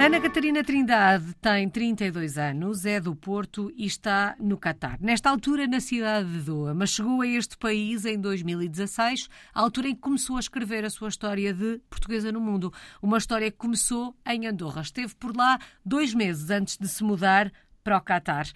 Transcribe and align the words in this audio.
Ana 0.00 0.18
Catarina 0.18 0.64
Trindade 0.64 1.34
tem 1.42 1.68
32 1.68 2.38
anos, 2.38 2.86
é 2.86 2.98
do 2.98 3.14
Porto 3.14 3.70
e 3.76 3.84
está 3.84 4.34
no 4.40 4.56
Catar. 4.56 4.98
Nesta 4.98 5.28
altura, 5.28 5.66
na 5.66 5.78
cidade 5.78 6.26
de 6.26 6.38
Doha, 6.38 6.72
mas 6.72 6.88
chegou 6.88 7.20
a 7.20 7.26
este 7.26 7.58
país 7.58 8.06
em 8.06 8.18
2016, 8.18 9.28
a 9.52 9.60
altura 9.60 9.88
em 9.88 9.94
que 9.94 10.00
começou 10.00 10.38
a 10.38 10.40
escrever 10.40 10.86
a 10.86 10.90
sua 10.90 11.10
história 11.10 11.52
de 11.52 11.82
portuguesa 11.90 12.32
no 12.32 12.40
mundo. 12.40 12.72
Uma 13.02 13.18
história 13.18 13.50
que 13.50 13.58
começou 13.58 14.16
em 14.26 14.46
Andorra. 14.46 14.80
Esteve 14.80 15.14
por 15.16 15.36
lá 15.36 15.58
dois 15.84 16.14
meses 16.14 16.48
antes 16.48 16.78
de 16.78 16.88
se 16.88 17.04
mudar 17.04 17.52
para 17.84 17.98
o 17.98 18.00
Catar. 18.00 18.46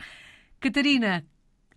Catarina, 0.58 1.26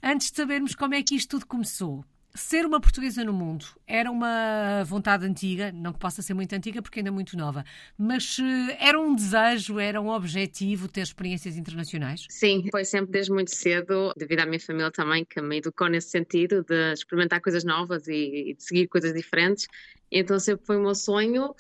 antes 0.02 0.32
de 0.32 0.38
sabermos 0.38 0.76
como 0.76 0.96
é 0.96 1.04
que 1.04 1.14
isto 1.14 1.32
tudo 1.32 1.46
começou, 1.46 2.06
ser 2.38 2.66
uma 2.66 2.80
portuguesa 2.80 3.24
no 3.24 3.34
mundo 3.34 3.66
era 3.86 4.10
uma 4.10 4.84
vontade 4.86 5.26
antiga, 5.26 5.72
não 5.72 5.92
que 5.92 6.00
possa 6.00 6.22
ser 6.22 6.34
muito 6.34 6.54
antiga 6.54 6.82
porque 6.82 7.00
ainda 7.00 7.10
é 7.10 7.12
muito 7.12 7.36
nova, 7.36 7.66
mas 7.98 8.38
eh, 8.40 8.78
era 8.80 9.00
um 9.00 9.16
desejo, 9.16 9.80
era 9.80 10.00
um 10.00 10.10
objetivo 10.10 10.88
ter 10.88 11.02
experiências 11.02 11.58
internacionais? 11.58 12.26
Sim, 12.30 12.68
foi 12.72 12.86
sempre 12.86 13.12
desde 13.12 13.32
muito 13.32 13.54
cedo, 13.54 14.14
devido 14.16 14.40
à 14.40 14.46
minha 14.46 14.60
família 14.60 14.92
também, 14.92 15.26
que 15.26 15.42
me 15.42 15.58
educou 15.58 15.90
nesse 15.90 16.10
sentido 16.10 16.64
de 16.64 16.94
experimentar 16.94 17.42
coisas 17.42 17.64
novas 17.64 18.08
e, 18.08 18.56
de 18.58 18.64
seguir 18.64 18.88
coisas 18.88 19.14
diferentes. 19.14 19.68
Então 20.12 20.40
sempre 20.40 20.66
foi 20.66 20.78
o 20.78 20.82
meu 20.82 20.96
sonho 20.96 21.54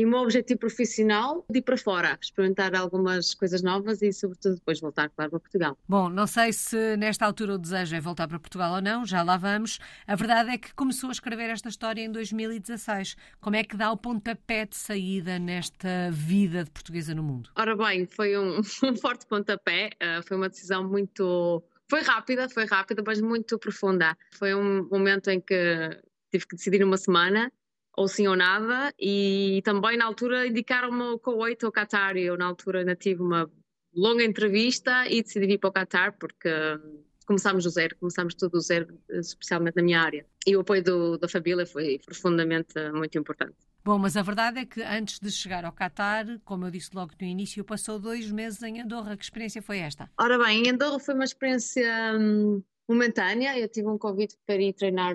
e 0.00 0.04
o 0.06 0.08
meu 0.08 0.20
objetivo 0.20 0.60
profissional 0.60 1.44
de 1.50 1.58
ir 1.58 1.62
para 1.62 1.76
fora, 1.76 2.18
experimentar 2.18 2.74
algumas 2.74 3.34
coisas 3.34 3.62
novas 3.62 4.00
e, 4.00 4.10
sobretudo, 4.14 4.54
depois 4.54 4.80
voltar, 4.80 5.10
claro, 5.10 5.32
para 5.32 5.40
Portugal. 5.40 5.78
Bom, 5.86 6.08
não 6.08 6.26
sei 6.26 6.54
se 6.54 6.96
nesta 6.96 7.26
altura 7.26 7.56
o 7.56 7.58
desejo 7.58 7.94
é 7.94 8.00
voltar 8.00 8.26
para 8.26 8.38
Portugal 8.38 8.76
ou 8.76 8.80
não, 8.80 9.04
já 9.04 9.22
lá 9.22 9.36
vamos. 9.36 9.78
A 10.06 10.16
verdade 10.16 10.52
é 10.52 10.58
que 10.58 10.72
começou 10.74 11.10
a 11.10 11.12
escrever 11.12 11.50
esta 11.50 11.68
história 11.68 12.00
em 12.00 12.10
2016. 12.10 13.14
Como 13.42 13.56
é 13.56 13.62
que 13.62 13.76
dá 13.76 13.92
o 13.92 13.96
pontapé 13.96 14.64
de 14.64 14.74
saída 14.74 15.38
nesta 15.38 16.10
vida 16.10 16.64
de 16.64 16.70
portuguesa 16.70 17.14
no 17.14 17.22
mundo? 17.22 17.50
Ora 17.54 17.76
bem, 17.76 18.06
foi 18.06 18.38
um, 18.38 18.60
um 18.82 18.96
forte 18.96 19.26
pontapé, 19.26 19.90
uh, 20.02 20.26
foi 20.26 20.38
uma 20.38 20.48
decisão 20.48 20.82
muito. 20.82 21.62
Foi 21.90 22.00
rápida, 22.00 22.48
foi 22.48 22.64
rápida, 22.64 23.02
mas 23.06 23.20
muito 23.20 23.58
profunda. 23.58 24.16
Foi 24.32 24.54
um 24.54 24.88
momento 24.88 25.28
em 25.28 25.42
que 25.42 26.00
tive 26.30 26.46
que 26.46 26.56
decidir 26.56 26.82
uma 26.84 26.96
semana 26.96 27.52
ou 27.96 28.08
sim 28.08 28.26
ou 28.26 28.36
nada, 28.36 28.92
e 28.98 29.60
também 29.64 29.96
na 29.96 30.06
altura 30.06 30.46
indicaram-me 30.46 31.02
o 31.02 31.18
Kuwait 31.18 31.64
ou 31.64 31.72
Qatar, 31.72 32.16
e 32.16 32.24
eu 32.24 32.36
na 32.36 32.46
altura 32.46 32.80
ainda 32.80 32.94
tive 32.96 33.22
uma 33.22 33.50
longa 33.94 34.24
entrevista 34.24 35.06
e 35.08 35.22
decidi 35.22 35.46
vir 35.46 35.58
para 35.58 35.70
o 35.70 35.72
Qatar 35.72 36.16
porque 36.18 36.48
hum, 36.48 37.02
começámos 37.26 37.64
do 37.64 37.70
zero, 37.70 37.96
começámos 37.96 38.34
tudo 38.34 38.52
do 38.52 38.60
zero, 38.60 38.98
especialmente 39.08 39.76
na 39.76 39.82
minha 39.82 40.00
área. 40.00 40.26
E 40.46 40.56
o 40.56 40.60
apoio 40.60 40.82
do, 40.82 41.18
da 41.18 41.28
família 41.28 41.66
foi 41.66 41.98
profundamente 42.04 42.74
muito 42.92 43.18
importante. 43.18 43.56
Bom, 43.84 43.98
mas 43.98 44.16
a 44.16 44.22
verdade 44.22 44.60
é 44.60 44.66
que 44.66 44.82
antes 44.82 45.18
de 45.18 45.30
chegar 45.30 45.64
ao 45.64 45.72
Qatar, 45.72 46.26
como 46.44 46.66
eu 46.66 46.70
disse 46.70 46.90
logo 46.92 47.12
no 47.20 47.26
início, 47.26 47.64
passou 47.64 47.98
dois 47.98 48.30
meses 48.30 48.62
em 48.62 48.80
Andorra. 48.80 49.16
Que 49.16 49.24
experiência 49.24 49.62
foi 49.62 49.78
esta? 49.78 50.10
Ora 50.18 50.38
bem, 50.38 50.64
em 50.64 50.70
Andorra 50.70 50.98
foi 50.98 51.14
uma 51.14 51.24
experiência 51.24 52.14
hum, 52.18 52.62
momentânea. 52.88 53.58
Eu 53.58 53.68
tive 53.68 53.88
um 53.88 53.96
convite 53.96 54.36
para 54.46 54.56
ir 54.56 54.74
treinar 54.74 55.14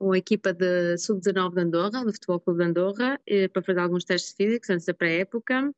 hum, 0.00 0.08
uma 0.08 0.18
equipa 0.18 0.52
de 0.52 0.96
sub-19 0.98 1.54
de 1.54 1.60
Andorra, 1.60 2.04
do 2.04 2.12
Futebol 2.12 2.40
Clube 2.40 2.58
de 2.60 2.70
Andorra, 2.70 3.20
eh, 3.26 3.48
para 3.48 3.62
fazer 3.62 3.80
alguns 3.80 4.04
testes 4.04 4.34
físicos 4.34 4.70
antes 4.70 4.86
da 4.86 4.94
pré-época. 4.94 5.72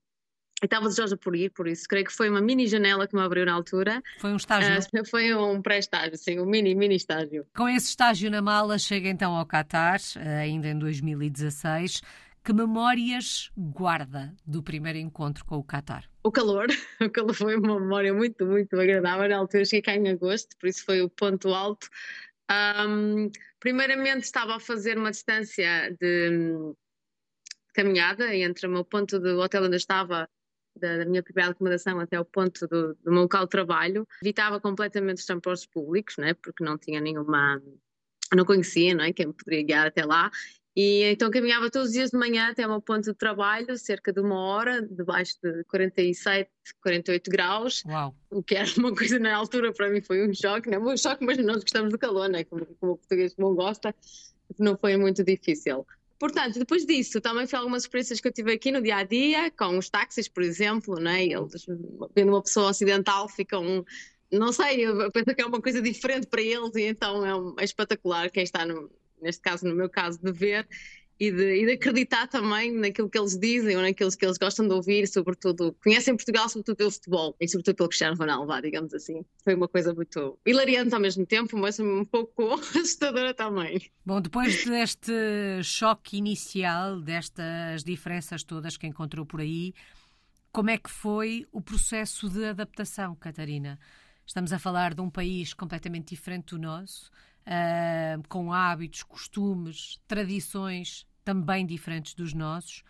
E 0.63 0.67
estava 0.67 0.89
desejosa 0.89 1.17
por 1.17 1.35
ir, 1.35 1.51
por 1.51 1.67
isso 1.67 1.89
creio 1.89 2.05
que 2.05 2.13
foi 2.13 2.29
uma 2.29 2.41
mini 2.41 2.67
janela 2.67 3.09
que 3.09 3.17
me 3.17 3.23
abriu 3.23 3.47
na 3.47 3.55
altura. 3.55 4.03
Foi 4.19 4.31
um 4.31 4.37
estágio? 4.37 5.01
Uh, 5.01 5.09
foi 5.09 5.35
um 5.35 5.63
pré-estágio, 5.63 6.19
sim, 6.19 6.39
um 6.39 6.45
mini, 6.45 6.75
mini 6.75 6.97
estágio. 6.97 7.47
Com 7.57 7.67
esse 7.67 7.89
estágio 7.89 8.31
na 8.31 8.43
mala, 8.43 8.79
chega 8.79 9.09
então 9.09 9.35
ao 9.35 9.47
Qatar, 9.47 9.99
ainda 10.39 10.69
em 10.69 10.79
2016. 10.79 12.03
Que 12.45 12.53
memórias 12.53 13.51
guarda 13.57 14.35
do 14.47 14.63
primeiro 14.63 14.99
encontro 14.99 15.47
com 15.47 15.57
o 15.57 15.65
Qatar? 15.65 16.05
O 16.23 16.31
calor, 16.31 16.67
o 17.01 17.09
calor 17.09 17.35
foi 17.35 17.57
uma 17.57 17.81
memória 17.81 18.13
muito, 18.13 18.45
muito 18.45 18.79
agradável. 18.79 19.31
Na 19.31 19.39
altura 19.39 19.65
cheguei 19.65 19.83
cá 19.83 19.95
em 19.95 20.11
agosto, 20.11 20.57
por 20.59 20.69
isso 20.69 20.85
foi 20.85 21.01
o 21.01 21.09
ponto 21.09 21.55
alto 21.55 21.89
um, 22.51 23.31
primeiramente 23.61 24.25
estava 24.25 24.57
a 24.57 24.61
fazer 24.61 24.99
uma 24.99 25.11
distância 25.11 25.95
de 26.01 26.75
caminhada 27.75 28.35
entre 28.35 28.67
o 28.67 28.71
meu 28.71 28.85
ponto 28.85 29.21
do 29.21 29.39
hotel 29.39 29.65
onde 29.65 29.75
eu 29.75 29.79
estava, 29.79 30.29
da, 30.77 31.05
minha 31.05 31.23
primeira 31.23 31.53
acomodação 31.53 32.01
até 32.01 32.19
o 32.19 32.25
ponto 32.25 32.67
do, 32.67 32.95
do, 32.95 33.13
meu 33.13 33.23
local 33.23 33.45
de 33.45 33.51
trabalho. 33.51 34.09
Evitava 34.23 34.61
completamente 34.61 35.19
os 35.19 35.27
transportes 35.27 35.67
públicos, 35.67 36.17
né, 36.17 36.35
porque 36.35 36.65
não 36.65 36.77
tinha 36.77 37.01
nenhuma 37.01 37.63
não 38.35 38.45
conhecia, 38.45 38.95
não 38.95 39.05
é? 39.05 39.13
Quem 39.13 39.27
me 39.27 39.33
poderia 39.33 39.65
guiar 39.65 39.87
até 39.89 40.05
lá. 40.05 40.31
E 40.77 41.03
então 41.05 41.31
caminhava 41.31 41.69
todos 41.69 41.89
os 41.89 41.95
dias 41.95 42.11
de 42.11 42.19
manhã 42.19 42.49
até 42.51 42.63
ao 42.63 42.71
meu 42.71 42.81
ponto 42.81 43.11
de 43.11 43.15
trabalho, 43.15 43.77
cerca 43.77 44.13
de 44.13 44.21
uma 44.21 44.39
hora, 44.39 44.81
debaixo 44.83 45.37
de 45.43 45.65
47, 45.65 46.49
48 46.81 47.31
graus. 47.31 47.83
Uau. 47.85 48.15
O 48.31 48.43
que 48.43 48.55
era 48.55 48.71
uma 48.79 48.95
coisa 48.95 49.19
na 49.19 49.35
altura 49.35 49.73
para 49.73 49.91
mim 49.91 50.01
foi 50.01 50.27
um 50.29 50.33
choque, 50.33 50.71
não 50.71 50.91
é 50.91 50.95
um 50.95 50.97
choque, 50.97 51.25
mas 51.25 51.39
nós 51.39 51.63
gostamos 51.63 51.91
do 51.91 51.99
calor, 51.99 52.29
né? 52.29 52.45
como, 52.45 52.65
como 52.79 52.93
o 52.93 52.97
português 52.97 53.35
não 53.37 53.55
gosta, 53.55 53.95
não 54.59 54.77
foi 54.77 54.97
muito 54.97 55.25
difícil. 55.25 55.85
Portanto, 56.21 56.59
depois 56.59 56.85
disso, 56.85 57.21
também 57.21 57.47
foi 57.47 57.59
algumas 57.59 57.83
experiências 57.83 58.21
que 58.21 58.29
eu 58.29 58.33
tive 58.33 58.53
aqui 58.53 58.71
no 58.71 58.83
dia 58.83 58.97
a 58.97 59.05
dia, 59.05 59.51
com 59.51 59.77
os 59.79 59.89
táxis, 59.89 60.29
por 60.29 60.43
exemplo, 60.43 61.01
né? 61.01 61.25
eles, 61.25 61.67
vendo 62.15 62.29
uma 62.29 62.43
pessoa 62.43 62.69
ocidental, 62.69 63.29
ficam 63.29 63.85
não 64.33 64.53
sei, 64.53 64.87
eu 64.87 65.11
penso 65.11 65.35
que 65.35 65.43
é 65.43 65.47
uma 65.47 65.61
coisa 65.61 65.83
diferente 65.83 66.29
para 66.29 66.41
eles 66.41 66.75
e 66.77 66.83
então 66.83 67.27
é, 67.59 67.63
é 67.63 67.65
espetacular 67.65 68.31
quem 68.31 68.45
está 68.45 68.65
no, 68.65 68.89
neste 69.23 69.43
caso, 69.43 69.67
no 69.67 69.75
meu 69.75 69.89
caso, 69.89 70.19
de 70.23 70.33
ver 70.33 70.67
e 71.21 71.31
de, 71.31 71.63
e 71.63 71.67
de, 71.67 71.73
acreditar 71.73 72.27
também 72.29 72.73
naquilo 72.73 73.11
que 73.11 73.19
eles 73.19 73.39
dizem 73.39 73.77
ou 73.77 73.83
naquilo 73.83 74.11
que 74.11 74.25
eles 74.25 74.39
gostam 74.39 74.67
de 74.67 74.73
ouvir, 74.73 75.07
sobretudo, 75.07 75.77
conhecem 75.85 76.17
Portugal 76.17 76.49
sobretudo 76.49 76.77
pelo 76.77 76.91
futebol 76.91 77.37
e 77.39 77.47
sobretudo 77.47 77.77
pelo 77.77 77.89
Cristiano 77.91 78.17
Ronaldo, 78.17 78.63
digamos 78.63 78.95
assim. 78.95 79.23
Foi 79.45 79.55
uma 79.55 79.69
coisa 79.69 79.93
muito 79.93 80.39
hilariante 80.47 80.95
ao 80.95 81.01
mesmo 81.01 81.27
tempo, 81.27 81.59
mas 81.59 81.79
um 81.79 82.07
pouco 82.07 82.55
assustadora 82.75 83.35
também. 83.35 83.91
Bom, 84.05 84.19
depois 84.19 84.65
deste 84.65 85.13
choque 85.63 86.17
inicial, 86.17 86.99
destas 86.99 87.85
diferenças 87.85 88.43
todas 88.43 88.79
que 88.79 88.87
encontrou 88.87 89.27
por 89.27 89.43
aí, 89.43 89.75
como 90.51 90.71
é 90.71 90.79
que 90.79 90.91
foi 90.91 91.47
o 91.53 91.61
processo 91.61 92.31
de 92.31 92.47
adaptação, 92.47 93.15
Catarina? 93.15 93.79
Estamos 94.27 94.53
a 94.53 94.59
falar 94.59 94.95
de 94.95 95.01
um 95.03 95.11
país 95.11 95.53
completamente 95.53 96.15
diferente 96.15 96.55
do 96.55 96.59
nosso, 96.59 97.11
uh, 97.47 98.29
com 98.29 98.53
hábitos, 98.53 99.03
costumes, 99.03 100.01
tradições 100.07 101.07
também 101.25 101.67
diferentes 101.67 102.15
dos 102.15 102.33
nossos. 102.33 102.83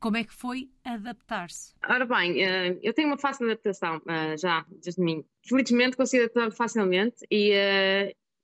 Como 0.00 0.16
é 0.16 0.24
que 0.24 0.32
foi 0.32 0.70
adaptar-se? 0.84 1.74
Ora 1.88 2.06
bem, 2.06 2.44
uh, 2.44 2.78
eu 2.82 2.94
tenho 2.94 3.08
uma 3.08 3.18
fácil 3.18 3.46
adaptação 3.46 3.96
uh, 3.98 4.38
já, 4.38 4.64
desde 4.82 5.02
mim. 5.02 5.24
Felizmente 5.46 5.96
consigo 5.96 6.24
adaptar 6.24 6.52
facilmente 6.52 7.26
e 7.30 7.52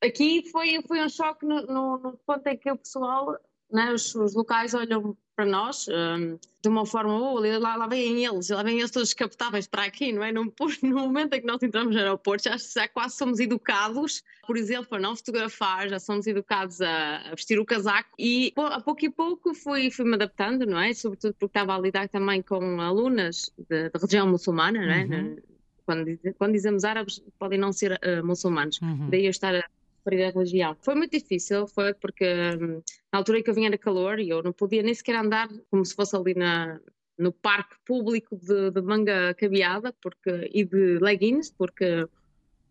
aqui 0.02 0.48
foi, 0.50 0.82
foi 0.82 1.04
um 1.04 1.08
choque 1.08 1.46
no, 1.46 1.62
no, 1.66 1.98
no 1.98 2.18
ponto 2.26 2.46
em 2.46 2.56
que 2.56 2.70
o 2.70 2.76
pessoal 2.76 3.38
né, 3.70 3.92
os, 3.92 4.14
os, 4.14 4.34
locais 4.34 4.74
olham 4.74 5.16
para 5.34 5.44
nós 5.44 5.86
um, 5.88 6.38
de 6.62 6.68
uma 6.68 6.86
forma, 6.86 7.12
oh, 7.14 7.40
lá, 7.58 7.76
lá 7.76 7.86
vêm 7.86 8.24
eles, 8.24 8.48
lá 8.48 8.62
vêm 8.62 8.78
eles 8.78 8.90
todos 8.90 9.12
captáveis 9.12 9.66
para 9.66 9.84
aqui, 9.84 10.12
não 10.12 10.22
é? 10.22 10.32
No, 10.32 10.44
no 10.82 10.94
momento 10.94 11.34
em 11.34 11.40
que 11.40 11.46
nós 11.46 11.62
entramos 11.62 11.94
no 11.94 12.00
aeroporto, 12.00 12.44
já, 12.44 12.56
já 12.56 12.88
quase 12.88 13.16
somos 13.16 13.38
educados, 13.40 14.22
por 14.46 14.56
exemplo, 14.56 14.96
a 14.96 15.00
não 15.00 15.14
fotografar, 15.14 15.88
já 15.88 15.98
somos 15.98 16.26
educados 16.26 16.80
a, 16.80 17.18
a 17.18 17.30
vestir 17.30 17.58
o 17.58 17.64
casaco 17.64 18.10
e 18.18 18.52
a 18.56 18.80
pouco 18.80 19.04
e 19.04 19.10
pouco 19.10 19.54
fui, 19.54 19.90
fui 19.90 20.04
me 20.04 20.14
adaptando, 20.14 20.64
não 20.64 20.78
é? 20.78 20.94
Sobretudo 20.94 21.34
porque 21.34 21.58
estava 21.58 21.74
a 21.74 21.80
lidar 21.80 22.08
também 22.08 22.40
com 22.40 22.80
alunas 22.80 23.52
da 23.68 23.90
religião 23.98 24.26
muçulmana, 24.26 24.80
não 24.80 24.92
é? 24.92 25.04
Uhum. 25.04 25.36
Quando, 25.84 26.18
quando 26.38 26.52
dizemos 26.52 26.82
árabes, 26.84 27.22
podem 27.38 27.58
não 27.58 27.70
ser 27.70 27.92
uh, 27.92 28.26
muçulmanos. 28.26 28.80
Uhum. 28.80 29.10
Daí 29.10 29.26
eu 29.26 29.30
estar 29.30 29.54
a 29.54 29.62
referir 30.04 30.24
à 30.24 30.30
religião. 30.30 30.76
Foi 30.82 30.94
muito 30.94 31.12
difícil, 31.12 31.66
foi 31.66 31.94
porque 31.94 32.24
hum, 32.60 32.82
na 33.12 33.18
altura 33.18 33.38
em 33.38 33.42
que 33.42 33.50
eu 33.50 33.54
vinha 33.54 33.68
era 33.68 33.78
calor 33.78 34.18
e 34.18 34.28
eu 34.28 34.42
não 34.42 34.52
podia 34.52 34.82
nem 34.82 34.94
sequer 34.94 35.16
andar 35.16 35.48
como 35.70 35.84
se 35.84 35.94
fosse 35.94 36.14
ali 36.14 36.34
na, 36.34 36.78
no 37.18 37.32
parque 37.32 37.76
público 37.84 38.36
de, 38.36 38.70
de 38.70 38.82
manga 38.82 39.34
cabeada 39.34 39.94
porque, 40.00 40.50
e 40.52 40.64
de 40.64 40.98
leggings, 40.98 41.52
porque 41.56 42.06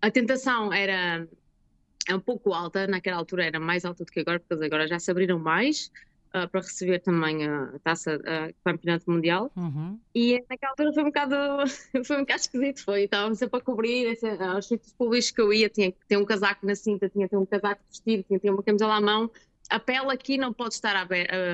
a 0.02 0.12
tentação 0.12 0.72
era 0.72 1.28
é 2.08 2.14
um 2.14 2.20
pouco 2.20 2.54
alta, 2.54 2.86
naquela 2.86 3.18
altura 3.18 3.46
era 3.46 3.60
mais 3.60 3.86
alta 3.86 4.04
do 4.04 4.12
que 4.12 4.20
agora, 4.20 4.40
porque 4.40 4.66
agora 4.66 4.88
já 4.88 5.00
se 5.00 5.10
abriram 5.10 5.40
mais 5.40 5.90
uh, 6.36 6.48
para 6.50 6.62
receber 6.62 7.00
também 7.00 7.46
a 7.46 7.80
taça 7.84 8.18
do 8.18 8.24
campeonato 8.64 9.10
mundial. 9.10 9.52
Uhum. 9.56 10.00
E 10.14 10.44
naquela 10.50 10.72
altura 10.72 10.94
foi 10.94 11.04
um 11.04 11.06
bocado, 11.08 11.36
foi 12.06 12.18
um 12.18 12.20
bocado 12.22 12.42
esquisito. 12.42 12.84
Foi, 12.84 13.04
estávamos 13.04 13.40
sempre 13.40 13.60
a 13.60 13.62
cobrir 13.62 14.18
aos 14.40 14.68
sítios 14.68 14.94
públicos 14.94 15.32
que 15.32 15.42
eu 15.42 15.54
ia, 15.54 15.70
tinha 15.70 15.92
que 15.92 16.06
ter 16.08 16.18
um 16.18 16.26
casaco 16.26 16.66
na 16.66 16.76
cinta, 16.76 17.10
tinha 17.10 17.26
que 17.28 17.32
ter 17.32 17.38
um 17.38 17.46
casaco 17.46 17.82
vestido, 17.90 18.24
tinha 18.24 18.40
que 18.40 18.44
ter 18.44 18.52
uma 18.52 18.64
camisola 18.64 18.96
à 18.96 19.02
mão. 19.02 19.32
A 19.70 19.80
pele 19.80 20.12
aqui 20.12 20.38
não 20.38 20.52
pode 20.52 20.74
estar 20.74 20.96
à, 20.96 21.08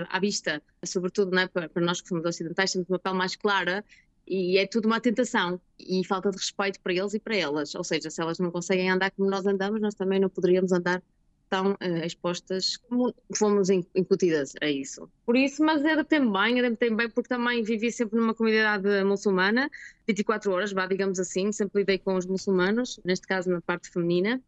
à 0.10 0.20
vista, 0.20 0.62
sobretudo 0.84 1.32
né, 1.32 1.48
para, 1.48 1.70
para 1.70 1.82
nós 1.84 2.02
que 2.02 2.08
somos 2.08 2.26
ocidentais, 2.26 2.72
temos 2.72 2.90
uma 2.90 3.00
pele 3.00 3.16
mais 3.16 3.36
clara 3.36 3.86
e 4.28 4.58
é 4.58 4.68
tudo 4.68 4.86
uma 4.86 5.00
tentação 5.00 5.60
e 5.80 6.06
falta 6.06 6.30
de 6.30 6.38
respeito 6.38 6.80
para 6.82 6.94
eles 6.94 7.14
e 7.14 7.20
para 7.20 7.36
elas. 7.36 7.74
Ou 7.74 7.84
seja, 7.84 8.10
se 8.10 8.22
elas 8.22 8.38
não 8.38 8.52
conseguem 8.52 8.90
andar 8.90 9.12
como 9.12 9.30
nós 9.30 9.46
andamos, 9.46 9.82
nós 9.82 9.96
também 9.96 10.20
não 10.20 10.30
poderíamos 10.30 10.72
andar 10.72 11.02
tão 11.50 11.72
uh, 11.72 12.06
expostas 12.06 12.78
como 12.78 13.14
fomos 13.36 13.70
incutidas 13.70 14.54
a 14.62 14.70
isso. 14.70 15.10
Por 15.26 15.36
isso, 15.36 15.64
mas 15.64 15.84
adaptei-me 15.84 16.32
bem, 16.32 16.60
adaptei-me 16.60 16.96
bem 16.96 17.10
porque 17.10 17.30
também 17.30 17.64
vivi 17.64 17.92
sempre 17.92 18.20
numa 18.20 18.34
comunidade 18.34 19.04
muçulmana, 19.04 19.70
24 20.08 20.52
horas, 20.52 20.72
vá, 20.72 20.86
digamos 20.86 21.20
assim, 21.20 21.52
sempre 21.52 21.82
lidei 21.82 21.98
com 21.98 22.16
os 22.16 22.26
muçulmanos, 22.26 23.00
neste 23.04 23.28
caso 23.28 23.50
na 23.50 23.62
parte 23.62 23.90
feminina, 23.90 24.42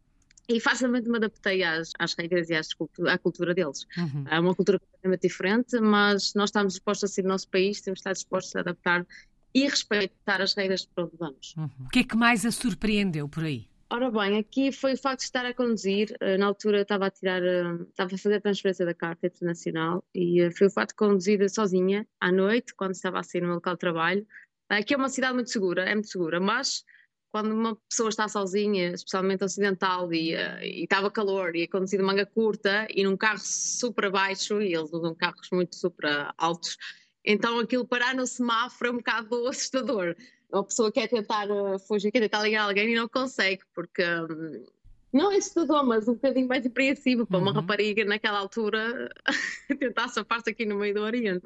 e 0.47 0.59
facilmente 0.59 1.09
me 1.09 1.17
adaptei 1.17 1.63
às, 1.63 1.91
às 1.97 2.13
regras 2.13 2.49
e 2.49 2.55
às, 2.55 2.69
à 3.07 3.17
cultura 3.17 3.53
deles. 3.53 3.87
Uhum. 3.97 4.25
É 4.29 4.39
uma 4.39 4.53
cultura 4.53 4.79
completamente 4.79 5.21
diferente, 5.21 5.79
mas 5.79 6.33
nós 6.33 6.49
estamos 6.49 6.73
dispostos 6.73 7.09
a 7.09 7.13
ser 7.13 7.23
nosso 7.23 7.47
país, 7.47 7.81
temos 7.81 7.97
de 7.97 8.01
estar 8.01 8.13
dispostos 8.13 8.55
a 8.55 8.59
adaptar 8.59 9.05
e 9.53 9.67
respeitar 9.67 10.41
as 10.41 10.53
regras 10.53 10.85
para 10.85 11.05
onde 11.05 11.17
vamos. 11.17 11.55
Uhum. 11.57 11.69
O 11.85 11.89
que 11.89 11.99
é 11.99 12.03
que 12.03 12.15
mais 12.15 12.45
a 12.45 12.51
surpreendeu 12.51 13.27
por 13.27 13.43
aí? 13.43 13.70
Ora 13.93 14.09
bem, 14.09 14.37
aqui 14.37 14.71
foi 14.71 14.93
o 14.93 14.97
facto 14.97 15.19
de 15.19 15.25
estar 15.25 15.45
a 15.45 15.53
conduzir. 15.53 16.15
Eh, 16.21 16.37
na 16.37 16.45
altura 16.45 16.83
estava 16.83 17.07
a 17.07 17.11
tirar, 17.11 17.43
eh, 17.43 17.75
estava 17.89 18.15
a 18.15 18.17
fazer 18.17 18.35
a 18.35 18.41
transferência 18.41 18.85
da 18.85 18.93
carta 18.93 19.27
internacional 19.27 20.01
e 20.15 20.39
eh, 20.39 20.49
foi 20.49 20.67
o 20.67 20.69
facto 20.69 20.91
de 20.91 20.95
conduzir 20.95 21.49
sozinha 21.49 22.07
à 22.17 22.31
noite, 22.31 22.73
quando 22.73 22.93
estava 22.93 23.19
a 23.19 23.23
sair 23.23 23.41
no 23.41 23.47
meu 23.47 23.55
local 23.55 23.73
de 23.73 23.79
trabalho. 23.81 24.25
Aqui 24.69 24.93
é 24.93 24.97
uma 24.97 25.09
cidade 25.09 25.33
muito 25.33 25.49
segura, 25.49 25.83
é 25.83 25.93
muito 25.93 26.07
segura, 26.07 26.39
mas 26.39 26.85
quando 27.33 27.51
uma 27.51 27.75
pessoa 27.89 28.07
está 28.07 28.29
sozinha, 28.29 28.93
especialmente 28.93 29.43
ocidental, 29.43 30.13
e, 30.13 30.35
e 30.35 30.83
estava 30.83 31.11
calor 31.11 31.53
e 31.53 31.63
a 31.63 31.67
conduzir 31.67 31.99
de 31.99 32.05
manga 32.05 32.25
curta 32.25 32.87
e 32.89 33.03
num 33.03 33.17
carro 33.17 33.39
super 33.39 34.09
baixo, 34.09 34.61
e 34.61 34.73
eles 34.73 34.93
usam 34.93 35.13
carros 35.13 35.49
muito 35.51 35.75
super 35.75 36.33
altos, 36.37 36.77
então 37.25 37.59
aquilo 37.59 37.85
parar 37.85 38.15
no 38.15 38.25
semáforo 38.25 38.89
é 38.89 38.93
um 38.93 38.97
bocado 38.97 39.47
assustador 39.47 40.15
uma 40.51 40.63
pessoa 40.63 40.91
quer 40.91 41.07
tentar 41.07 41.49
uh, 41.49 41.79
fugir, 41.79 42.11
quer 42.11 42.19
tentar 42.19 42.41
ligar 42.43 42.63
alguém 42.63 42.91
e 42.91 42.95
não 42.95 43.07
consegue, 43.07 43.61
porque 43.73 44.03
um, 44.03 44.63
não 45.13 45.31
é 45.31 45.37
assustador, 45.37 45.85
mas 45.85 46.07
um 46.07 46.13
bocadinho 46.13 46.47
mais 46.47 46.65
apreensivo 46.65 47.25
para 47.25 47.37
uhum. 47.37 47.43
uma 47.43 47.53
rapariga 47.53 48.05
naquela 48.05 48.39
altura 48.39 49.09
tentar 49.79 50.07
safar-se 50.07 50.49
aqui 50.49 50.65
no 50.65 50.75
meio 50.75 50.93
do 50.93 51.01
Oriente. 51.01 51.45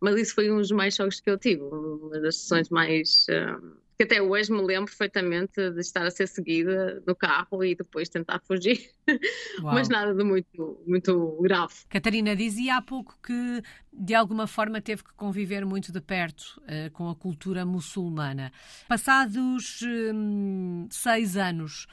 Mas 0.00 0.16
isso 0.20 0.34
foi 0.34 0.50
um 0.50 0.58
dos 0.58 0.70
mais 0.70 0.94
choques 0.94 1.20
que 1.20 1.30
eu 1.30 1.38
tive, 1.38 1.62
uma 1.62 2.20
das 2.20 2.36
sessões 2.36 2.68
mais. 2.68 3.26
Uh, 3.28 3.81
que 3.96 4.04
até 4.04 4.20
hoje 4.22 4.50
me 4.50 4.62
lembro 4.62 4.86
perfeitamente 4.86 5.70
de 5.70 5.80
estar 5.80 6.06
a 6.06 6.10
ser 6.10 6.26
seguida 6.26 7.02
no 7.06 7.14
carro 7.14 7.64
e 7.64 7.74
depois 7.74 8.08
tentar 8.08 8.40
fugir, 8.40 8.90
mas 9.62 9.88
nada 9.88 10.14
de 10.14 10.24
muito, 10.24 10.82
muito 10.86 11.38
grave. 11.40 11.74
Catarina 11.88 12.34
dizia 12.34 12.76
há 12.76 12.82
pouco 12.82 13.18
que 13.22 13.62
de 13.92 14.14
alguma 14.14 14.46
forma 14.46 14.80
teve 14.80 15.04
que 15.04 15.12
conviver 15.12 15.66
muito 15.66 15.92
de 15.92 16.00
perto 16.00 16.60
uh, 16.62 16.90
com 16.92 17.10
a 17.10 17.14
cultura 17.14 17.66
muçulmana. 17.66 18.50
Passados 18.88 19.82
um, 19.82 20.88
seis 20.90 21.36
anos, 21.36 21.86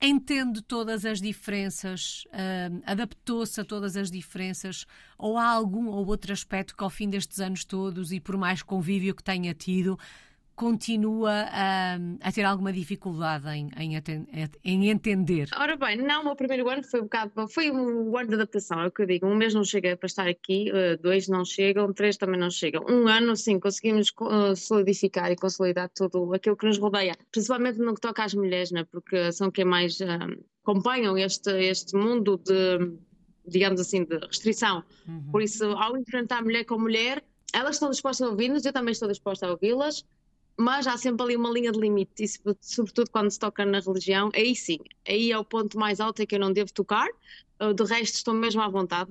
entende 0.00 0.62
todas 0.62 1.04
as 1.04 1.20
diferenças, 1.20 2.24
uh, 2.28 2.82
adaptou-se 2.86 3.60
a 3.60 3.64
todas 3.64 3.96
as 3.96 4.10
diferenças, 4.10 4.86
ou 5.18 5.36
há 5.36 5.46
algum 5.46 5.88
ou 5.88 6.06
outro 6.06 6.32
aspecto 6.32 6.74
que 6.74 6.82
ao 6.82 6.90
fim 6.90 7.10
destes 7.10 7.38
anos 7.38 7.64
todos 7.64 8.12
e 8.12 8.18
por 8.18 8.36
mais 8.38 8.62
convívio 8.62 9.14
que 9.14 9.22
tenha 9.22 9.52
tido, 9.52 9.98
continua 10.54 11.46
a, 11.50 11.96
a, 12.20 12.32
ter 12.32 12.44
alguma 12.44 12.72
dificuldade 12.72 13.48
em, 13.48 13.70
em, 13.76 14.02
em, 14.64 14.90
entender? 14.90 15.48
Ora 15.56 15.76
bem, 15.76 15.96
não, 15.96 16.22
o 16.22 16.24
meu 16.26 16.36
primeiro 16.36 16.68
ano 16.68 16.82
foi 16.82 17.00
um 17.00 17.04
bocado, 17.04 17.48
foi 17.48 17.70
um 17.70 18.16
ano 18.16 18.28
de 18.28 18.34
adaptação, 18.34 18.80
é 18.80 18.86
o 18.86 18.90
que 18.90 19.02
eu 19.02 19.06
digo, 19.06 19.26
um 19.26 19.34
mês 19.34 19.54
não 19.54 19.64
chega 19.64 19.96
para 19.96 20.06
estar 20.06 20.28
aqui, 20.28 20.70
eh, 20.70 20.96
dois 20.96 21.28
não 21.28 21.44
chegam, 21.44 21.92
três 21.92 22.16
também 22.16 22.38
não 22.38 22.50
chegam. 22.50 22.84
Um 22.88 23.08
ano, 23.08 23.34
sim, 23.36 23.58
conseguimos 23.58 24.12
eh, 24.20 24.54
solidificar 24.54 25.30
e 25.32 25.36
consolidar 25.36 25.90
tudo 25.94 26.32
aquilo 26.34 26.56
que 26.56 26.66
nos 26.66 26.78
rodeia, 26.78 27.16
principalmente 27.30 27.78
no 27.78 27.94
que 27.94 28.00
toca 28.00 28.24
às 28.24 28.34
mulheres, 28.34 28.70
né, 28.70 28.84
porque 28.90 29.32
são 29.32 29.50
quem 29.50 29.64
mais 29.64 30.00
um, 30.00 30.06
acompanham 30.62 31.16
este, 31.18 31.50
este 31.50 31.96
mundo 31.96 32.38
de, 32.38 32.96
digamos 33.46 33.80
assim, 33.80 34.04
de 34.04 34.18
restrição. 34.18 34.84
Uhum. 35.08 35.30
Por 35.30 35.42
isso, 35.42 35.64
ao 35.64 35.96
enfrentar 35.96 36.42
mulher 36.42 36.64
com 36.64 36.78
mulher, 36.78 37.22
elas 37.52 37.76
estão 37.76 37.90
dispostas 37.90 38.26
a 38.26 38.30
ouvir-nos, 38.30 38.64
eu 38.64 38.72
também 38.72 38.92
estou 38.92 39.08
disposta 39.08 39.46
a 39.46 39.50
ouvi-las, 39.50 40.04
mas 40.62 40.86
há 40.86 40.96
sempre 40.96 41.24
ali 41.24 41.36
uma 41.36 41.50
linha 41.50 41.72
de 41.72 41.80
limite, 41.80 42.22
e 42.22 42.28
sobretudo 42.60 43.10
quando 43.10 43.30
se 43.30 43.38
toca 43.38 43.64
na 43.66 43.80
religião, 43.80 44.30
aí 44.34 44.54
sim, 44.54 44.78
aí 45.06 45.32
é 45.32 45.38
o 45.38 45.44
ponto 45.44 45.78
mais 45.78 46.00
alto 46.00 46.22
em 46.22 46.26
que 46.26 46.36
eu 46.36 46.40
não 46.40 46.52
devo 46.52 46.72
tocar, 46.72 47.08
de 47.74 47.84
resto 47.84 48.16
estou 48.16 48.34
mesmo 48.34 48.62
à 48.62 48.68
vontade, 48.68 49.10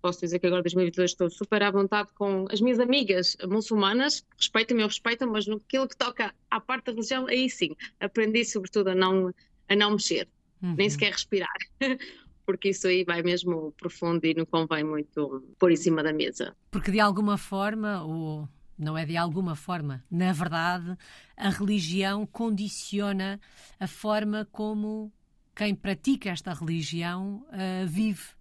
posso 0.00 0.20
dizer 0.20 0.38
que 0.38 0.46
agora 0.46 0.60
em 0.60 0.64
2022 0.64 1.10
estou 1.10 1.30
super 1.30 1.62
à 1.62 1.70
vontade 1.70 2.10
com 2.14 2.46
as 2.50 2.60
minhas 2.60 2.78
amigas 2.78 3.36
muçulmanas, 3.48 4.24
respeitam-me, 4.36 4.82
eu 4.82 4.88
respeito, 4.88 5.26
mas 5.26 5.46
no 5.46 5.58
que 5.60 5.78
toca 5.96 6.34
à 6.50 6.60
parte 6.60 6.86
da 6.86 6.92
religião, 6.92 7.26
aí 7.26 7.48
sim, 7.48 7.74
aprendi 7.98 8.44
sobretudo 8.44 8.88
a 8.88 8.94
não, 8.94 9.32
a 9.68 9.76
não 9.76 9.92
mexer, 9.92 10.28
uhum. 10.62 10.74
nem 10.76 10.88
sequer 10.88 11.12
respirar. 11.12 11.56
porque 12.46 12.70
isso 12.70 12.88
aí 12.88 13.04
vai 13.04 13.22
mesmo 13.22 13.72
profundo 13.78 14.24
e 14.24 14.34
não 14.34 14.44
convém 14.44 14.82
muito 14.82 15.40
pôr 15.56 15.70
em 15.70 15.76
cima 15.76 16.02
da 16.02 16.12
mesa. 16.12 16.56
Porque 16.72 16.90
de 16.90 16.98
alguma 16.98 17.38
forma 17.38 18.04
o 18.04 18.48
não 18.80 18.96
é 18.96 19.04
de 19.04 19.16
alguma 19.16 19.54
forma. 19.54 20.02
Na 20.10 20.32
verdade, 20.32 20.96
a 21.36 21.50
religião 21.50 22.26
condiciona 22.26 23.40
a 23.78 23.86
forma 23.86 24.46
como 24.50 25.12
quem 25.54 25.74
pratica 25.74 26.30
esta 26.30 26.52
religião 26.52 27.44
uh, 27.48 27.86
vive. 27.86 28.40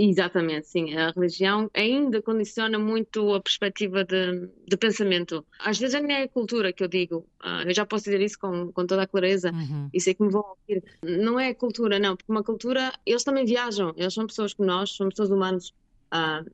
Exatamente, 0.00 0.68
sim. 0.68 0.96
A 0.96 1.10
religião 1.10 1.68
ainda 1.74 2.22
condiciona 2.22 2.78
muito 2.78 3.34
a 3.34 3.40
perspectiva 3.40 4.04
de, 4.04 4.48
de 4.66 4.76
pensamento. 4.76 5.44
Às 5.58 5.76
vezes 5.76 5.96
a 5.96 6.00
minha 6.00 6.28
cultura 6.28 6.72
que 6.72 6.84
eu 6.84 6.88
digo, 6.88 7.26
uh, 7.44 7.66
eu 7.66 7.74
já 7.74 7.84
posso 7.84 8.04
dizer 8.04 8.20
isso 8.20 8.38
com, 8.38 8.70
com 8.70 8.86
toda 8.86 9.02
a 9.02 9.06
clareza, 9.08 9.50
uhum. 9.50 9.90
e 9.92 10.00
sei 10.00 10.14
que 10.14 10.22
me 10.22 10.30
vão 10.30 10.44
ouvir. 10.50 10.84
Não 11.02 11.38
é 11.38 11.48
a 11.48 11.54
cultura, 11.54 11.98
não, 11.98 12.16
porque 12.16 12.30
uma 12.30 12.44
cultura, 12.44 12.92
eles 13.04 13.24
também 13.24 13.44
viajam, 13.44 13.92
eles 13.96 14.14
são 14.14 14.24
pessoas 14.24 14.54
como 14.54 14.68
nós, 14.68 14.94
são 14.94 15.08
pessoas 15.08 15.30
humanas. 15.30 15.70
Uh, 16.14 16.48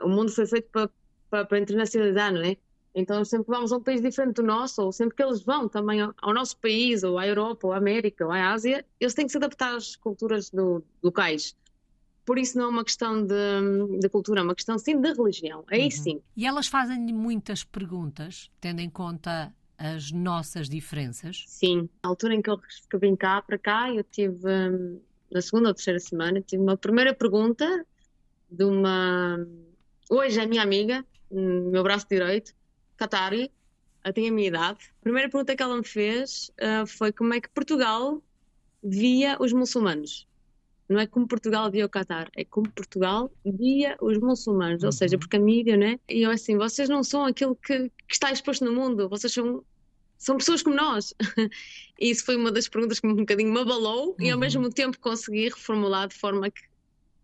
o 0.00 0.08
mundo 0.08 0.30
foi 0.30 0.46
feito 0.46 0.68
para, 0.70 0.88
para, 1.28 1.44
para 1.44 1.58
internacionalizar, 1.58 2.32
não 2.32 2.42
é? 2.42 2.56
Então, 2.98 3.22
sempre 3.26 3.48
vamos 3.48 3.72
a 3.72 3.76
um 3.76 3.82
país 3.82 4.00
diferente 4.00 4.36
do 4.36 4.42
nosso, 4.42 4.82
ou 4.82 4.90
sempre 4.90 5.14
que 5.14 5.22
eles 5.22 5.42
vão 5.42 5.68
também 5.68 6.00
ao 6.00 6.32
nosso 6.32 6.56
país, 6.56 7.02
ou 7.02 7.18
à 7.18 7.26
Europa, 7.26 7.66
ou 7.66 7.74
à 7.74 7.76
América, 7.76 8.24
ou 8.24 8.32
à 8.32 8.52
Ásia, 8.52 8.82
eles 8.98 9.12
têm 9.12 9.26
que 9.26 9.32
se 9.32 9.36
adaptar 9.36 9.76
às 9.76 9.94
culturas 9.96 10.48
do, 10.48 10.82
locais. 11.02 11.54
Por 12.24 12.38
isso 12.38 12.56
não 12.56 12.64
é 12.64 12.68
uma 12.68 12.84
questão 12.84 13.22
de, 13.22 13.98
de, 14.00 14.08
cultura, 14.08 14.40
é 14.40 14.42
uma 14.42 14.54
questão 14.54 14.78
sim 14.78 14.98
de 14.98 15.12
religião. 15.12 15.62
Aí 15.68 15.84
uhum. 15.84 15.90
sim. 15.90 16.22
E 16.34 16.46
elas 16.46 16.68
fazem-lhe 16.68 17.12
muitas 17.12 17.62
perguntas, 17.62 18.50
tendo 18.62 18.80
em 18.80 18.88
conta 18.88 19.54
as 19.76 20.10
nossas 20.10 20.66
diferenças? 20.66 21.44
Sim. 21.46 21.90
Na 22.02 22.08
altura 22.08 22.34
em 22.34 22.40
que 22.40 22.48
eu 22.48 22.58
vim 22.98 23.14
cá 23.14 23.42
para 23.42 23.58
cá, 23.58 23.92
eu 23.92 24.02
tive, 24.04 24.48
hum, 24.48 24.98
na 25.30 25.42
segunda 25.42 25.68
ou 25.68 25.74
terceira 25.74 26.00
semana, 26.00 26.40
tive 26.40 26.62
uma 26.62 26.78
primeira 26.78 27.12
pergunta 27.14 27.84
de 28.50 28.64
uma. 28.64 29.46
Hoje 30.08 30.40
é 30.40 30.46
minha 30.46 30.62
amiga, 30.62 31.04
meu 31.30 31.82
braço 31.82 32.06
direito, 32.08 32.55
Qatari, 32.96 33.50
tem 34.12 34.28
a 34.28 34.32
minha 34.32 34.48
idade. 34.48 34.92
A 35.00 35.02
primeira 35.02 35.28
pergunta 35.28 35.56
que 35.56 35.62
ela 35.62 35.76
me 35.76 35.84
fez 35.84 36.50
uh, 36.60 36.86
foi 36.86 37.12
como 37.12 37.34
é 37.34 37.40
que 37.40 37.48
Portugal 37.50 38.22
via 38.82 39.36
os 39.40 39.52
muçulmanos. 39.52 40.26
Não 40.88 41.00
é 41.00 41.06
como 41.06 41.26
Portugal 41.26 41.68
via 41.70 41.84
o 41.84 41.88
Qatar, 41.88 42.30
é 42.36 42.44
como 42.44 42.70
Portugal 42.70 43.30
via 43.44 43.96
os 44.00 44.18
muçulmanos, 44.18 44.84
ou 44.84 44.92
seja, 44.92 45.16
uhum. 45.16 45.20
porque 45.20 45.36
a 45.36 45.40
mídia, 45.40 45.76
né? 45.76 45.98
E 46.08 46.22
eu 46.22 46.30
assim, 46.30 46.56
vocês 46.56 46.88
não 46.88 47.02
são 47.02 47.24
aquilo 47.24 47.56
que, 47.56 47.88
que 47.88 48.14
está 48.14 48.30
exposto 48.30 48.64
no 48.64 48.72
mundo, 48.72 49.08
vocês 49.08 49.32
são 49.32 49.64
são 50.18 50.38
pessoas 50.38 50.62
como 50.62 50.76
nós. 50.76 51.14
E 51.98 52.10
isso 52.10 52.26
foi 52.26 52.36
uma 52.36 52.52
das 52.52 52.68
perguntas 52.68 53.00
que 53.00 53.06
um 53.06 53.14
bocadinho 53.14 53.50
me 53.50 53.58
abalou 53.58 54.08
uhum. 54.08 54.14
e 54.20 54.28
ao 54.28 54.34
uhum. 54.34 54.40
mesmo 54.40 54.70
tempo 54.70 54.98
consegui 54.98 55.44
reformular 55.48 56.06
de 56.08 56.14
forma 56.14 56.50
que 56.50 56.60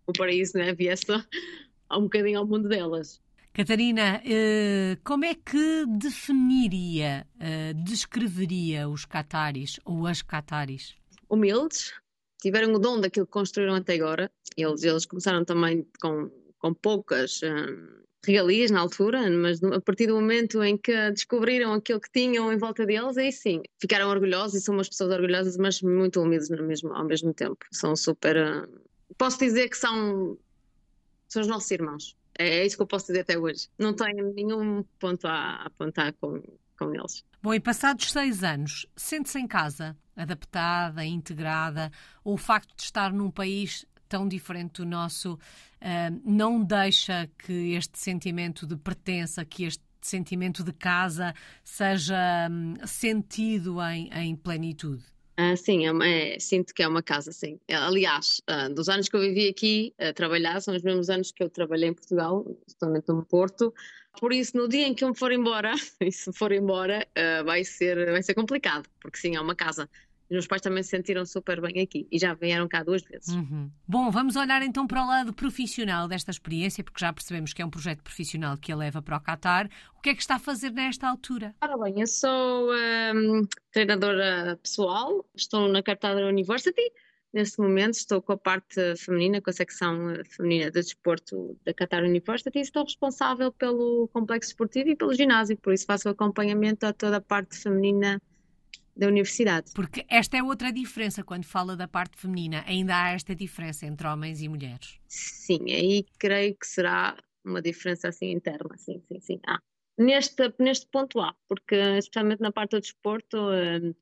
o 0.07 0.11
paraíso 0.11 0.57
né, 0.57 0.73
viesse 0.73 1.05
um 1.91 2.01
bocadinho 2.01 2.39
ao 2.39 2.47
mundo 2.47 2.67
delas. 2.67 3.21
Catarina, 3.53 4.19
eh, 4.25 4.97
como 5.03 5.25
é 5.25 5.35
que 5.35 5.85
definiria, 5.85 7.27
eh, 7.39 7.73
descreveria 7.73 8.89
os 8.89 9.05
cataris 9.05 9.79
ou 9.85 10.07
as 10.07 10.23
cataris? 10.23 10.95
Humildes, 11.29 11.93
tiveram 12.41 12.73
o 12.73 12.79
dom 12.79 12.99
daquilo 12.99 13.27
que 13.27 13.31
construíram 13.31 13.75
até 13.75 13.93
agora. 13.93 14.31
Eles, 14.57 14.83
eles 14.83 15.05
começaram 15.05 15.45
também 15.45 15.87
com, 16.01 16.31
com 16.57 16.73
poucas 16.73 17.41
um, 17.43 18.03
regalias 18.25 18.71
na 18.71 18.79
altura, 18.79 19.29
mas 19.29 19.63
a 19.63 19.79
partir 19.79 20.07
do 20.07 20.15
momento 20.15 20.63
em 20.63 20.75
que 20.75 21.11
descobriram 21.11 21.73
aquilo 21.73 22.01
que 22.01 22.11
tinham 22.11 22.51
em 22.51 22.57
volta 22.57 22.87
deles, 22.87 23.17
aí 23.17 23.31
sim, 23.31 23.61
ficaram 23.79 24.09
orgulhosos 24.09 24.55
e 24.55 24.61
são 24.61 24.73
umas 24.73 24.89
pessoas 24.89 25.11
orgulhosas, 25.11 25.57
mas 25.57 25.79
muito 25.79 26.19
humildes 26.19 26.49
mesmo, 26.49 26.91
ao 26.91 27.05
mesmo 27.05 27.31
tempo. 27.35 27.63
São 27.71 27.95
super. 27.95 28.35
Uh, 28.35 28.81
posso 29.15 29.37
dizer 29.37 29.69
que 29.69 29.77
são, 29.77 30.39
são 31.29 31.43
os 31.43 31.47
nossos 31.47 31.69
irmãos. 31.69 32.15
É, 32.37 32.65
isso 32.65 32.75
que 32.75 32.81
eu 32.81 32.87
posso 32.87 33.07
dizer 33.07 33.21
até 33.21 33.37
hoje. 33.37 33.67
Não 33.77 33.93
tenho 33.93 34.33
nenhum 34.33 34.83
ponto 34.99 35.27
a 35.27 35.65
apontar 35.65 36.13
com, 36.13 36.41
com 36.77 36.93
eles. 36.93 37.23
Bom, 37.41 37.53
e 37.53 37.59
passados 37.59 38.11
seis 38.11 38.43
anos, 38.43 38.85
sente-se 38.95 39.39
em 39.39 39.47
casa, 39.47 39.97
adaptada, 40.15 41.05
integrada, 41.05 41.91
ou 42.23 42.35
o 42.35 42.37
facto 42.37 42.75
de 42.75 42.83
estar 42.83 43.11
num 43.11 43.29
país 43.29 43.85
tão 44.07 44.27
diferente 44.27 44.81
do 44.81 44.85
nosso 44.85 45.33
uh, 45.33 46.21
não 46.23 46.63
deixa 46.63 47.29
que 47.37 47.73
este 47.73 47.97
sentimento 47.97 48.65
de 48.67 48.77
pertença, 48.77 49.43
que 49.43 49.65
este 49.65 49.83
sentimento 50.01 50.63
de 50.63 50.71
casa 50.71 51.33
seja 51.63 52.47
um, 52.49 52.75
sentido 52.85 53.81
em, 53.81 54.09
em 54.13 54.35
plenitude? 54.35 55.03
Uh, 55.43 55.57
sim, 55.57 55.85
é, 55.85 56.35
é, 56.35 56.39
sinto 56.39 56.73
que 56.73 56.83
é 56.83 56.87
uma 56.87 57.03
casa, 57.03 57.31
sim. 57.31 57.59
Aliás, 57.69 58.41
uh, 58.49 58.73
dos 58.73 58.87
anos 58.87 59.09
que 59.09 59.15
eu 59.15 59.19
vivi 59.19 59.49
aqui 59.49 59.93
a 59.99 60.13
trabalhar, 60.13 60.61
são 60.61 60.75
os 60.75 60.81
mesmos 60.81 61.09
anos 61.09 61.31
que 61.31 61.43
eu 61.43 61.49
trabalhei 61.49 61.89
em 61.89 61.93
Portugal, 61.93 62.45
justamente 62.67 63.07
no 63.09 63.25
Porto. 63.25 63.73
Por 64.19 64.31
isso, 64.31 64.55
no 64.55 64.67
dia 64.67 64.87
em 64.87 64.93
que 64.93 65.03
eu 65.03 65.09
me 65.09 65.17
for 65.17 65.31
embora, 65.31 65.73
e 65.99 66.11
se 66.11 66.31
for 66.31 66.51
embora, 66.51 67.05
uh, 67.17 67.43
vai, 67.43 67.63
ser, 67.63 68.11
vai 68.11 68.21
ser 68.23 68.35
complicado, 68.35 68.87
porque 69.01 69.17
sim, 69.17 69.35
é 69.35 69.41
uma 69.41 69.55
casa. 69.55 69.89
Os 70.33 70.37
meus 70.37 70.47
pais 70.47 70.63
também 70.63 70.81
se 70.81 70.89
sentiram 70.89 71.23
super 71.27 71.61
bem 71.61 71.79
aqui 71.79 72.07
e 72.11 72.17
já 72.17 72.33
vieram 72.33 72.67
cá 72.67 72.81
duas 72.81 73.03
vezes. 73.03 73.35
Uhum. 73.35 73.69
Bom, 73.87 74.09
vamos 74.09 74.35
olhar 74.35 74.63
então 74.63 74.87
para 74.87 75.03
o 75.03 75.07
lado 75.07 75.31
profissional 75.31 76.07
desta 76.07 76.31
experiência, 76.31 76.83
porque 76.83 76.99
já 76.99 77.13
percebemos 77.13 77.53
que 77.53 77.61
é 77.61 77.65
um 77.65 77.69
projeto 77.69 78.01
profissional 78.01 78.57
que 78.57 78.71
a 78.71 78.75
leva 78.75 78.99
para 78.99 79.15
o 79.15 79.21
Qatar. 79.21 79.69
O 79.95 80.01
que 80.01 80.09
é 80.09 80.15
que 80.15 80.21
está 80.21 80.35
a 80.35 80.39
fazer 80.39 80.71
nesta 80.71 81.07
altura? 81.07 81.53
Ora 81.61 81.77
bem, 81.77 82.01
eu 82.01 82.07
sou 82.07 82.71
um, 82.73 83.45
treinadora 83.71 84.59
pessoal, 84.63 85.23
estou 85.35 85.67
na 85.67 85.83
Qatar 85.83 86.17
University. 86.17 86.81
Neste 87.31 87.59
momento 87.59 87.93
estou 87.93 88.19
com 88.19 88.33
a 88.33 88.37
parte 88.37 88.95
feminina, 88.95 89.39
com 89.39 89.51
a 89.51 89.53
secção 89.53 90.15
feminina 90.25 90.71
de 90.71 90.81
desporto 90.81 91.55
da 91.63 91.75
Qatar 91.75 92.03
University 92.03 92.57
e 92.57 92.61
estou 92.61 92.83
responsável 92.83 93.51
pelo 93.51 94.07
complexo 94.11 94.49
esportivo 94.49 94.89
e 94.89 94.95
pelo 94.95 95.13
ginásio, 95.13 95.57
por 95.57 95.73
isso 95.73 95.85
faço 95.85 96.07
o 96.07 96.11
acompanhamento 96.11 96.87
a 96.87 96.93
toda 96.93 97.17
a 97.17 97.21
parte 97.21 97.55
feminina 97.55 98.19
da 98.95 99.07
universidade. 99.07 99.71
Porque 99.73 100.05
esta 100.07 100.37
é 100.37 100.43
outra 100.43 100.71
diferença 100.71 101.23
quando 101.23 101.45
fala 101.45 101.75
da 101.75 101.87
parte 101.87 102.17
feminina. 102.17 102.63
Ainda 102.67 102.95
há 102.95 103.09
esta 103.11 103.35
diferença 103.35 103.85
entre 103.85 104.07
homens 104.07 104.41
e 104.41 104.47
mulheres. 104.47 104.99
Sim, 105.07 105.71
aí 105.71 106.05
creio 106.19 106.55
que 106.55 106.67
será 106.67 107.17
uma 107.43 107.61
diferença 107.61 108.07
assim 108.07 108.31
interna, 108.31 108.77
sim, 108.77 109.01
sim, 109.07 109.19
sim. 109.19 109.39
Ah, 109.45 109.59
neste, 109.97 110.53
neste 110.59 110.87
ponto 110.87 111.19
há, 111.19 111.35
porque 111.47 111.75
especialmente 111.75 112.41
na 112.41 112.51
parte 112.51 112.71
do 112.71 112.81
desporto, 112.81 113.37
um, 113.37 113.93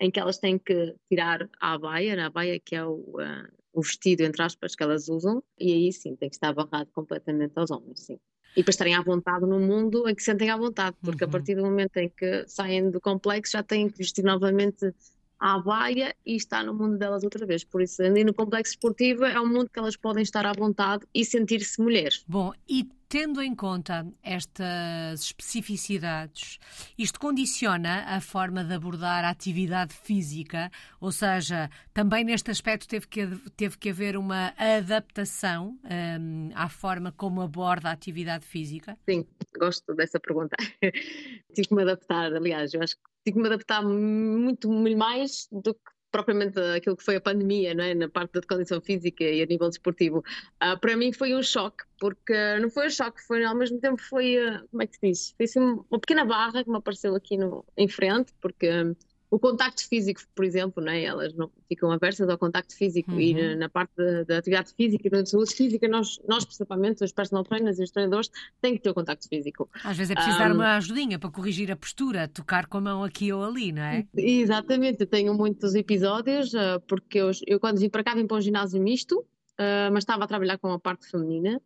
em 0.00 0.10
que 0.10 0.18
elas 0.18 0.38
têm 0.38 0.58
que 0.58 0.96
tirar 1.08 1.48
a 1.60 1.74
abaia, 1.74 2.20
a 2.20 2.26
abaia 2.26 2.58
que 2.58 2.74
é 2.74 2.84
o, 2.84 2.94
uh, 2.94 3.48
o 3.72 3.82
vestido, 3.82 4.22
entre 4.22 4.42
aspas, 4.42 4.74
que 4.74 4.82
elas 4.82 5.08
usam, 5.08 5.42
e 5.58 5.72
aí 5.72 5.92
sim, 5.92 6.16
tem 6.16 6.28
que 6.28 6.34
estar 6.34 6.52
barrado 6.52 6.90
completamente 6.92 7.52
aos 7.56 7.70
homens, 7.70 8.00
sim 8.00 8.18
e 8.56 8.62
para 8.62 8.70
estarem 8.70 8.94
à 8.94 9.02
vontade 9.02 9.46
no 9.46 9.58
mundo 9.58 10.08
em 10.08 10.14
que 10.14 10.22
se 10.22 10.26
sentem 10.26 10.50
à 10.50 10.56
vontade, 10.56 10.96
porque 11.02 11.24
uhum. 11.24 11.30
a 11.30 11.32
partir 11.32 11.54
do 11.54 11.62
momento 11.62 11.96
em 11.96 12.08
que 12.08 12.44
saem 12.46 12.90
do 12.90 13.00
complexo 13.00 13.52
já 13.52 13.62
têm 13.62 13.88
que 13.88 13.98
vestir 13.98 14.24
novamente 14.24 14.92
à 15.42 15.58
baia 15.58 16.14
e 16.24 16.36
estar 16.36 16.64
no 16.64 16.72
mundo 16.72 16.96
delas 16.96 17.24
outra 17.24 17.44
vez. 17.44 17.64
Por 17.64 17.82
isso, 17.82 18.00
ali 18.00 18.22
no 18.22 18.32
complexo 18.32 18.74
esportivo 18.74 19.24
é 19.24 19.40
um 19.40 19.48
mundo 19.48 19.68
que 19.68 19.78
elas 19.78 19.96
podem 19.96 20.22
estar 20.22 20.46
à 20.46 20.52
vontade 20.52 21.04
e 21.12 21.24
sentir-se 21.24 21.82
mulheres. 21.82 22.24
Bom, 22.28 22.52
e 22.68 22.88
tendo 23.08 23.42
em 23.42 23.52
conta 23.52 24.06
estas 24.22 25.20
especificidades, 25.20 26.60
isto 26.96 27.18
condiciona 27.18 28.04
a 28.06 28.20
forma 28.20 28.62
de 28.62 28.72
abordar 28.72 29.24
a 29.24 29.30
atividade 29.30 29.92
física, 29.92 30.70
ou 31.00 31.10
seja, 31.10 31.68
também 31.92 32.22
neste 32.22 32.52
aspecto 32.52 32.86
teve 32.86 33.08
que, 33.08 33.26
teve 33.56 33.76
que 33.76 33.90
haver 33.90 34.16
uma 34.16 34.54
adaptação 34.56 35.76
um, 35.84 36.50
à 36.54 36.68
forma 36.68 37.10
como 37.10 37.42
aborda 37.42 37.88
a 37.88 37.92
atividade 37.92 38.46
física? 38.46 38.96
Sim, 39.06 39.26
gosto 39.58 39.92
dessa 39.92 40.20
pergunta. 40.20 40.56
Tive 41.52 41.68
que 41.68 41.74
me 41.74 41.82
adaptar, 41.82 42.32
aliás, 42.32 42.72
eu 42.72 42.80
acho 42.80 42.94
que 42.94 43.11
tive 43.24 43.36
que 43.36 43.40
me 43.40 43.46
adaptar 43.46 43.82
muito 43.82 44.68
mais 44.70 45.48
do 45.50 45.74
que 45.74 45.92
propriamente 46.12 46.60
aquilo 46.76 46.96
que 46.96 47.02
foi 47.02 47.16
a 47.16 47.20
pandemia, 47.20 47.74
não 47.74 47.82
é? 47.82 47.94
na 47.94 48.08
parte 48.08 48.34
da 48.34 48.42
condição 48.42 48.80
física 48.80 49.24
e 49.24 49.42
a 49.42 49.46
nível 49.46 49.68
desportivo. 49.68 50.18
Uh, 50.62 50.78
para 50.78 50.94
mim 50.94 51.12
foi 51.12 51.34
um 51.34 51.42
choque, 51.42 51.84
porque 51.98 52.34
não 52.60 52.68
foi 52.68 52.86
um 52.86 52.90
choque, 52.90 53.22
foi 53.22 53.42
ao 53.44 53.56
mesmo 53.56 53.80
tempo 53.80 54.00
foi, 54.02 54.36
uh, 54.36 54.68
como 54.70 54.82
é 54.82 54.86
que 54.86 54.94
se 54.96 55.00
diz? 55.02 55.34
Foi 55.36 55.44
assim, 55.44 55.60
uma 55.60 55.98
pequena 55.98 56.24
barra 56.24 56.62
que 56.62 56.70
me 56.70 56.76
apareceu 56.76 57.16
aqui 57.16 57.38
no, 57.38 57.64
em 57.76 57.88
frente, 57.88 58.32
porque 58.40 58.68
o 59.32 59.38
contacto 59.38 59.88
físico, 59.88 60.20
por 60.34 60.44
exemplo, 60.44 60.84
né, 60.84 61.04
elas 61.04 61.32
não 61.32 61.50
ficam 61.66 61.90
aversas 61.90 62.28
ao 62.28 62.36
contacto 62.36 62.76
físico 62.76 63.12
uhum. 63.12 63.18
e 63.18 63.56
na 63.56 63.66
parte 63.66 63.94
da, 64.26 64.36
atividade 64.36 64.74
física 64.74 65.08
e 65.08 65.10
da 65.10 65.24
saúde 65.24 65.54
física, 65.54 65.88
nós, 65.88 66.20
nós 66.28 66.44
principalmente, 66.44 67.02
os 67.02 67.12
personal 67.12 67.42
trainers 67.42 67.78
e 67.78 67.84
os 67.84 67.90
treinadores, 67.90 68.30
têm 68.60 68.74
que 68.74 68.82
ter 68.82 68.90
o 68.90 68.94
contacto 68.94 69.26
físico. 69.26 69.70
Às 69.82 69.96
vezes 69.96 70.10
é 70.10 70.14
preciso 70.14 70.36
um, 70.36 70.38
dar 70.38 70.52
uma 70.52 70.76
ajudinha 70.76 71.18
para 71.18 71.30
corrigir 71.30 71.72
a 71.72 71.76
postura, 71.76 72.28
tocar 72.28 72.66
com 72.66 72.76
a 72.76 72.80
mão 72.82 73.02
aqui 73.02 73.32
ou 73.32 73.42
ali, 73.42 73.72
não 73.72 73.82
é? 73.82 74.06
Exatamente, 74.14 75.00
eu 75.00 75.06
tenho 75.06 75.32
muitos 75.32 75.74
episódios, 75.74 76.52
uh, 76.52 76.78
porque 76.86 77.16
eu, 77.16 77.30
eu, 77.46 77.58
quando 77.58 77.80
vim 77.80 77.88
para 77.88 78.04
cá 78.04 78.14
vim 78.14 78.26
para 78.26 78.36
um 78.36 78.40
ginásio 78.42 78.82
misto, 78.82 79.20
uh, 79.20 79.90
mas 79.90 80.02
estava 80.02 80.24
a 80.24 80.26
trabalhar 80.26 80.58
com 80.58 80.70
a 80.70 80.78
parte 80.78 81.08
feminina, 81.08 81.58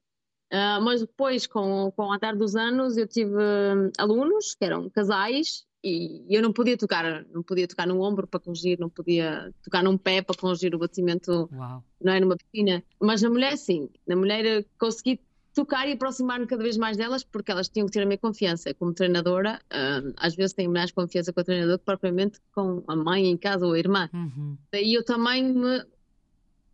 Uh, 0.46 0.80
mas 0.80 1.00
depois, 1.00 1.44
com, 1.44 1.92
com 1.96 2.04
o 2.04 2.12
andar 2.12 2.36
dos 2.36 2.54
anos, 2.54 2.96
eu 2.96 3.08
tive 3.08 3.34
uh, 3.34 3.90
alunos 3.98 4.54
que 4.54 4.64
eram 4.64 4.88
casais 4.88 5.65
e 5.88 6.24
eu 6.28 6.42
não 6.42 6.52
podia 6.52 6.76
tocar, 6.76 7.24
não 7.32 7.44
podia 7.44 7.68
tocar 7.68 7.86
num 7.86 8.00
ombro 8.00 8.26
para 8.26 8.40
corrigir, 8.40 8.76
não 8.78 8.88
podia 8.88 9.54
tocar 9.62 9.84
num 9.84 9.96
pé 9.96 10.20
para 10.20 10.36
corrigir 10.36 10.74
o 10.74 10.78
batimento, 10.78 11.48
Uau. 11.52 11.84
não 12.02 12.12
é 12.12 12.18
numa 12.18 12.36
piscina. 12.36 12.82
Mas 13.00 13.22
na 13.22 13.30
mulher 13.30 13.56
sim, 13.56 13.88
na 14.04 14.16
mulher 14.16 14.64
consegui 14.78 15.20
tocar 15.54 15.88
e 15.88 15.92
aproximar-me 15.92 16.46
cada 16.46 16.62
vez 16.62 16.76
mais 16.76 16.96
delas 16.96 17.22
porque 17.22 17.52
elas 17.52 17.68
tinham 17.68 17.86
que 17.86 17.92
ter 17.92 18.02
a 18.02 18.06
minha 18.06 18.18
confiança 18.18 18.74
como 18.74 18.92
treinadora. 18.92 19.60
Uh, 19.66 20.12
às 20.16 20.34
vezes 20.34 20.52
tenho 20.52 20.72
mais 20.72 20.90
confiança 20.90 21.32
com 21.32 21.40
a 21.40 21.44
treinadora 21.44 21.78
que 21.78 21.84
propriamente 21.84 22.40
com 22.52 22.82
a 22.88 22.96
mãe 22.96 23.26
em 23.26 23.36
casa 23.36 23.64
ou 23.64 23.72
a 23.72 23.78
irmã. 23.78 24.10
Uhum. 24.12 24.58
Daí 24.72 24.92
eu 24.92 25.04
também 25.04 25.54
me 25.54 25.84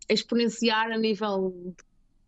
exponenciar 0.09 0.90
a 0.90 0.97
nível 0.97 1.75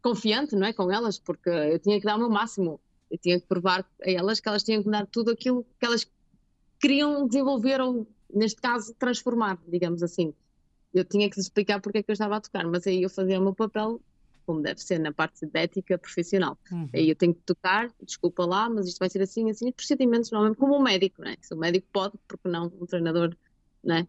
confiante, 0.02 0.54
não 0.54 0.66
é, 0.66 0.72
com 0.74 0.92
elas, 0.92 1.18
porque 1.18 1.48
eu 1.48 1.78
tinha 1.78 1.98
que 1.98 2.04
dar 2.04 2.16
o 2.16 2.18
meu 2.18 2.28
máximo. 2.28 2.78
Eu 3.10 3.18
tinha 3.18 3.40
que 3.40 3.46
provar 3.46 3.86
a 4.02 4.10
elas 4.10 4.38
que 4.38 4.48
elas 4.48 4.62
tinham 4.62 4.82
que 4.82 4.90
dar 4.90 5.06
tudo 5.06 5.30
aquilo 5.30 5.66
que 5.80 5.86
elas 5.86 6.06
queriam 6.84 7.26
desenvolver 7.26 7.80
ou, 7.80 8.06
neste 8.32 8.60
caso, 8.60 8.94
transformar, 8.98 9.58
digamos 9.66 10.02
assim. 10.02 10.34
Eu 10.92 11.02
tinha 11.02 11.30
que 11.30 11.40
explicar 11.40 11.80
porque 11.80 11.98
é 11.98 12.02
que 12.02 12.10
eu 12.10 12.12
estava 12.12 12.36
a 12.36 12.40
tocar, 12.40 12.66
mas 12.66 12.86
aí 12.86 13.02
eu 13.02 13.08
fazia 13.08 13.40
o 13.40 13.42
meu 13.42 13.54
papel 13.54 14.00
como 14.44 14.60
deve 14.60 14.78
ser 14.82 14.98
na 14.98 15.10
parte 15.10 15.46
de 15.46 15.58
ética 15.58 15.96
profissional. 15.96 16.58
Uhum. 16.70 16.86
Aí 16.92 17.08
eu 17.08 17.16
tenho 17.16 17.32
que 17.32 17.40
tocar, 17.46 17.90
desculpa 18.02 18.44
lá, 18.44 18.68
mas 18.68 18.86
isto 18.86 18.98
vai 18.98 19.08
ser 19.08 19.22
assim, 19.22 19.50
assim, 19.50 19.72
procedimentos 19.72 20.30
normalmente 20.30 20.58
como 20.58 20.76
um 20.76 20.82
médico, 20.82 21.22
né? 21.22 21.36
Se 21.40 21.54
o 21.54 21.56
médico 21.56 21.86
pode, 21.90 22.18
porque 22.28 22.46
não 22.46 22.66
um 22.66 22.84
treinador, 22.84 23.34
né? 23.82 24.06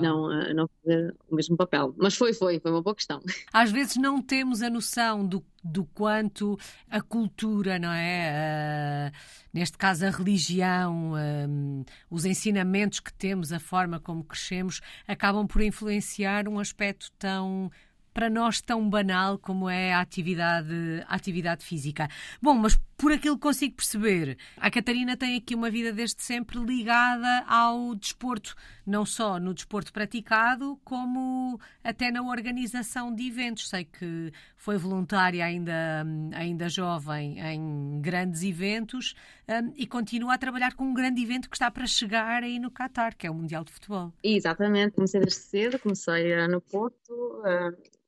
Não, 0.00 0.32
eh, 0.32 0.54
não 0.54 0.68
fazer 0.68 1.14
o 1.28 1.34
mesmo 1.34 1.56
papel. 1.56 1.94
Mas 1.96 2.14
foi, 2.14 2.32
foi, 2.32 2.60
foi 2.60 2.70
uma 2.70 2.82
boa 2.82 2.94
questão. 2.94 3.20
Às 3.52 3.70
vezes 3.70 3.96
não 3.96 4.20
temos 4.20 4.62
a 4.62 4.70
noção 4.70 5.26
do, 5.26 5.44
do 5.62 5.84
quanto 5.84 6.58
a 6.90 7.00
cultura, 7.00 7.78
não 7.78 7.92
é? 7.92 9.12
Uh, 9.12 9.18
neste 9.52 9.76
caso, 9.78 10.06
a 10.06 10.10
religião, 10.10 11.12
uh, 11.12 11.84
os 12.10 12.24
ensinamentos 12.24 13.00
que 13.00 13.12
temos, 13.12 13.52
a 13.52 13.58
forma 13.58 13.98
como 13.98 14.24
crescemos, 14.24 14.80
acabam 15.06 15.46
por 15.46 15.62
influenciar 15.62 16.48
um 16.48 16.58
aspecto 16.58 17.10
tão 17.18 17.70
para 18.18 18.28
nós 18.28 18.60
tão 18.60 18.90
banal 18.90 19.38
como 19.38 19.70
é 19.70 19.94
a 19.94 20.00
atividade, 20.00 20.74
a 21.06 21.14
atividade 21.14 21.64
física. 21.64 22.08
Bom, 22.42 22.54
mas 22.54 22.76
por 22.96 23.12
aquilo 23.12 23.36
que 23.36 23.42
consigo 23.42 23.76
perceber, 23.76 24.36
a 24.56 24.68
Catarina 24.68 25.16
tem 25.16 25.36
aqui 25.36 25.54
uma 25.54 25.70
vida 25.70 25.92
desde 25.92 26.20
sempre 26.20 26.58
ligada 26.58 27.44
ao 27.46 27.94
desporto, 27.94 28.56
não 28.84 29.06
só 29.06 29.38
no 29.38 29.54
desporto 29.54 29.92
praticado, 29.92 30.76
como 30.82 31.60
até 31.84 32.10
na 32.10 32.22
organização 32.22 33.14
de 33.14 33.28
eventos. 33.28 33.68
Sei 33.68 33.84
que 33.84 34.32
foi 34.56 34.76
voluntária 34.76 35.44
ainda, 35.44 36.04
ainda 36.34 36.68
jovem 36.68 37.38
em 37.38 38.00
grandes 38.00 38.42
eventos 38.42 39.14
um, 39.48 39.72
e 39.76 39.86
continua 39.86 40.34
a 40.34 40.38
trabalhar 40.38 40.74
com 40.74 40.82
um 40.82 40.92
grande 40.92 41.22
evento 41.22 41.48
que 41.48 41.54
está 41.54 41.70
para 41.70 41.86
chegar 41.86 42.42
aí 42.42 42.58
no 42.58 42.68
Qatar, 42.68 43.16
que 43.16 43.28
é 43.28 43.30
o 43.30 43.34
Mundial 43.34 43.62
de 43.62 43.70
Futebol. 43.70 44.12
Exatamente, 44.24 44.96
comecei 44.96 45.20
desde 45.20 45.38
cedo, 45.38 45.78
comecei 45.78 46.36
uh, 46.36 46.48
no 46.48 46.60
Porto. 46.60 46.98
No, 47.12 47.98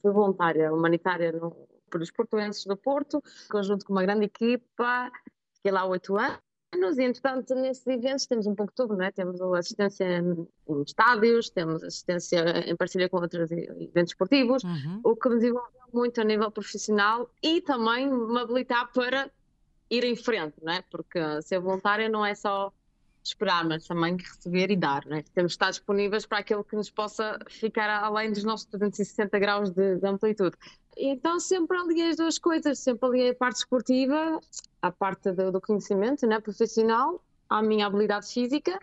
fui 0.00 0.12
voluntária 0.12 0.72
humanitária 0.72 1.32
no, 1.32 1.68
para 1.90 2.02
os 2.02 2.10
portuenses 2.10 2.64
do 2.64 2.76
Porto, 2.76 3.22
conjunto 3.50 3.84
com 3.84 3.92
uma 3.92 4.02
grande 4.02 4.24
equipa, 4.24 5.10
fiquei 5.56 5.70
lá 5.70 5.84
oito 5.84 6.16
anos 6.16 6.98
e, 6.98 7.02
entretanto, 7.02 7.54
nesses 7.54 7.86
eventos 7.86 8.26
temos 8.26 8.46
um 8.46 8.54
pouco 8.54 8.72
de 8.72 8.76
tudo, 8.76 8.96
não 8.96 9.04
é? 9.04 9.12
Temos 9.12 9.40
assistência 9.40 10.04
em 10.18 10.48
estádios, 10.86 11.50
temos 11.50 11.82
assistência 11.82 12.40
em 12.66 12.74
parceria 12.74 13.08
com 13.08 13.18
outros 13.18 13.50
eventos 13.50 14.12
esportivos, 14.12 14.64
uhum. 14.64 15.00
o 15.04 15.14
que 15.14 15.28
me 15.28 15.36
desenvolveu 15.36 15.82
muito 15.92 16.20
a 16.20 16.24
nível 16.24 16.50
profissional 16.50 17.30
e 17.42 17.60
também 17.60 18.10
me 18.10 18.40
habilitar 18.40 18.90
para 18.92 19.30
ir 19.90 20.04
em 20.04 20.16
frente, 20.16 20.54
não 20.62 20.72
é? 20.72 20.82
Porque 20.90 21.20
ser 21.42 21.60
voluntária 21.60 22.08
não 22.08 22.24
é 22.24 22.34
só 22.34 22.72
esperar, 23.24 23.64
mas 23.64 23.86
também 23.86 24.16
receber 24.16 24.70
e 24.70 24.76
dar. 24.76 25.04
Né? 25.06 25.22
Temos 25.34 25.52
de 25.52 25.56
estar 25.56 25.70
disponíveis 25.70 26.26
para 26.26 26.38
aquilo 26.38 26.64
que 26.64 26.76
nos 26.76 26.90
possa 26.90 27.38
ficar 27.48 27.88
além 28.02 28.32
dos 28.32 28.44
nossos 28.44 28.66
360 28.66 29.38
graus 29.38 29.70
de, 29.70 29.96
de 29.96 30.06
amplitude. 30.06 30.56
Então 30.96 31.40
sempre 31.40 31.76
aliei 31.78 32.10
as 32.10 32.16
duas 32.16 32.38
coisas, 32.38 32.78
sempre 32.78 33.08
aliei 33.08 33.30
a 33.30 33.34
parte 33.34 33.56
esportiva, 33.56 34.40
a 34.80 34.90
parte 34.90 35.32
do, 35.32 35.52
do 35.52 35.60
conhecimento 35.60 36.26
né, 36.26 36.40
profissional, 36.40 37.22
à 37.48 37.62
minha 37.62 37.86
habilidade 37.86 38.26
física 38.26 38.78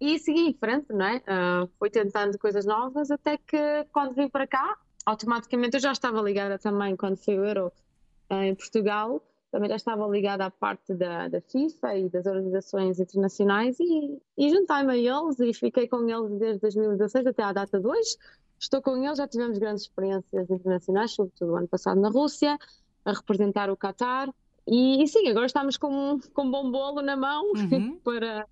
e 0.00 0.18
segui 0.18 0.48
em 0.48 0.54
frente, 0.54 0.92
não 0.92 1.06
é? 1.06 1.16
Uh, 1.18 1.70
fui 1.78 1.90
tentando 1.90 2.38
coisas 2.38 2.66
novas 2.66 3.10
até 3.10 3.38
que 3.38 3.86
quando 3.92 4.14
vim 4.14 4.28
para 4.28 4.46
cá, 4.46 4.76
automaticamente 5.06 5.76
eu 5.76 5.80
já 5.80 5.92
estava 5.92 6.20
ligada 6.20 6.58
também 6.58 6.96
quando 6.96 7.16
foi 7.16 7.38
o 7.38 7.44
Euro 7.44 7.72
uh, 8.30 8.34
em 8.34 8.54
Portugal, 8.54 9.22
também 9.54 9.70
já 9.70 9.76
estava 9.76 10.04
ligada 10.08 10.46
à 10.46 10.50
parte 10.50 10.92
da, 10.92 11.28
da 11.28 11.40
FIFA 11.40 11.96
e 11.96 12.08
das 12.08 12.26
organizações 12.26 12.98
internacionais 12.98 13.78
e, 13.78 14.20
e 14.36 14.50
juntei-me 14.50 14.92
a 14.92 14.96
eles 14.96 15.38
e 15.38 15.54
fiquei 15.54 15.86
com 15.86 16.08
eles 16.08 16.36
desde 16.40 16.60
2016 16.60 17.28
até 17.28 17.44
à 17.44 17.52
data 17.52 17.78
de 17.78 17.86
hoje. 17.86 18.16
Estou 18.58 18.82
com 18.82 18.96
eles, 18.96 19.16
já 19.16 19.28
tivemos 19.28 19.56
grandes 19.58 19.84
experiências 19.84 20.50
internacionais, 20.50 21.12
sobretudo 21.12 21.52
o 21.52 21.56
ano 21.56 21.68
passado 21.68 22.00
na 22.00 22.08
Rússia, 22.08 22.58
a 23.04 23.12
representar 23.12 23.70
o 23.70 23.76
Qatar. 23.76 24.28
E, 24.66 25.00
e 25.00 25.06
sim, 25.06 25.28
agora 25.28 25.46
estamos 25.46 25.76
com, 25.76 26.18
com 26.32 26.42
um 26.42 26.50
bom 26.50 26.68
bolo 26.72 27.00
na 27.00 27.16
mão 27.16 27.52
uhum. 27.52 27.96
para 28.02 28.48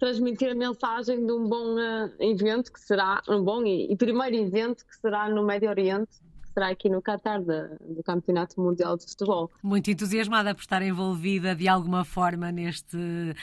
transmitir 0.00 0.50
a 0.50 0.54
mensagem 0.56 1.24
de 1.24 1.32
um 1.32 1.48
bom 1.48 1.76
uh, 1.76 2.10
evento 2.18 2.72
que 2.72 2.80
será 2.80 3.22
um 3.28 3.44
bom 3.44 3.62
e, 3.64 3.92
e, 3.92 3.96
primeiro 3.96 4.34
evento 4.34 4.84
que 4.84 4.96
será 4.96 5.28
no 5.28 5.44
Médio 5.44 5.70
Oriente, 5.70 6.10
será 6.60 6.68
aqui 6.68 6.90
no 6.90 7.00
Qatar 7.00 7.42
do 7.42 8.02
Campeonato 8.04 8.60
Mundial 8.60 8.96
de 8.96 9.06
Futebol. 9.06 9.50
Muito 9.62 9.90
entusiasmada 9.90 10.54
por 10.54 10.60
estar 10.60 10.82
envolvida 10.82 11.54
de 11.54 11.66
alguma 11.66 12.04
forma 12.04 12.52
neste 12.52 13.34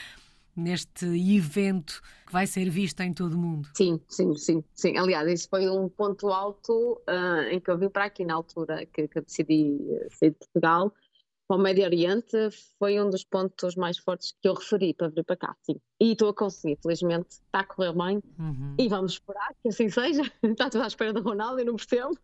neste 0.56 1.06
evento 1.06 2.02
que 2.26 2.32
vai 2.32 2.44
ser 2.44 2.68
visto 2.68 3.00
em 3.00 3.12
todo 3.12 3.34
o 3.34 3.38
mundo. 3.38 3.68
Sim, 3.76 4.00
sim, 4.08 4.34
sim, 4.34 4.64
sim. 4.74 4.96
Aliás, 4.96 5.28
isso 5.28 5.48
foi 5.48 5.68
um 5.68 5.88
ponto 5.88 6.32
alto 6.32 7.00
uh, 7.08 7.42
em 7.48 7.60
que 7.60 7.70
eu 7.70 7.78
vim 7.78 7.88
para 7.88 8.06
aqui 8.06 8.24
na 8.24 8.34
altura 8.34 8.84
que, 8.86 9.06
que 9.06 9.18
eu 9.18 9.22
decidi 9.22 9.78
sair 10.10 10.30
de 10.30 10.36
Portugal 10.36 10.92
para 11.48 11.56
o 11.56 11.60
Médio 11.60 11.84
Oriente 11.84 12.36
foi 12.78 13.00
um 13.00 13.08
dos 13.08 13.24
pontos 13.24 13.74
mais 13.74 13.96
fortes 13.96 14.34
que 14.40 14.46
eu 14.46 14.52
referi 14.52 14.92
para 14.92 15.08
vir 15.08 15.24
para 15.24 15.36
cá, 15.36 15.56
sim. 15.62 15.80
E 15.98 16.12
estou 16.12 16.28
a 16.28 16.34
conseguir, 16.34 16.78
felizmente 16.82 17.30
está 17.30 17.60
a 17.60 17.64
correr 17.64 17.92
bem 17.94 18.22
uhum. 18.38 18.74
e 18.78 18.86
vamos 18.86 19.12
esperar 19.12 19.54
que 19.62 19.68
assim 19.68 19.88
seja. 19.88 20.22
Está 20.42 20.68
tudo 20.68 20.84
à 20.84 20.86
espera 20.86 21.12
do 21.12 21.22
Ronaldo, 21.22 21.60
eu 21.60 21.64
não 21.64 21.76
percebo. 21.76 22.18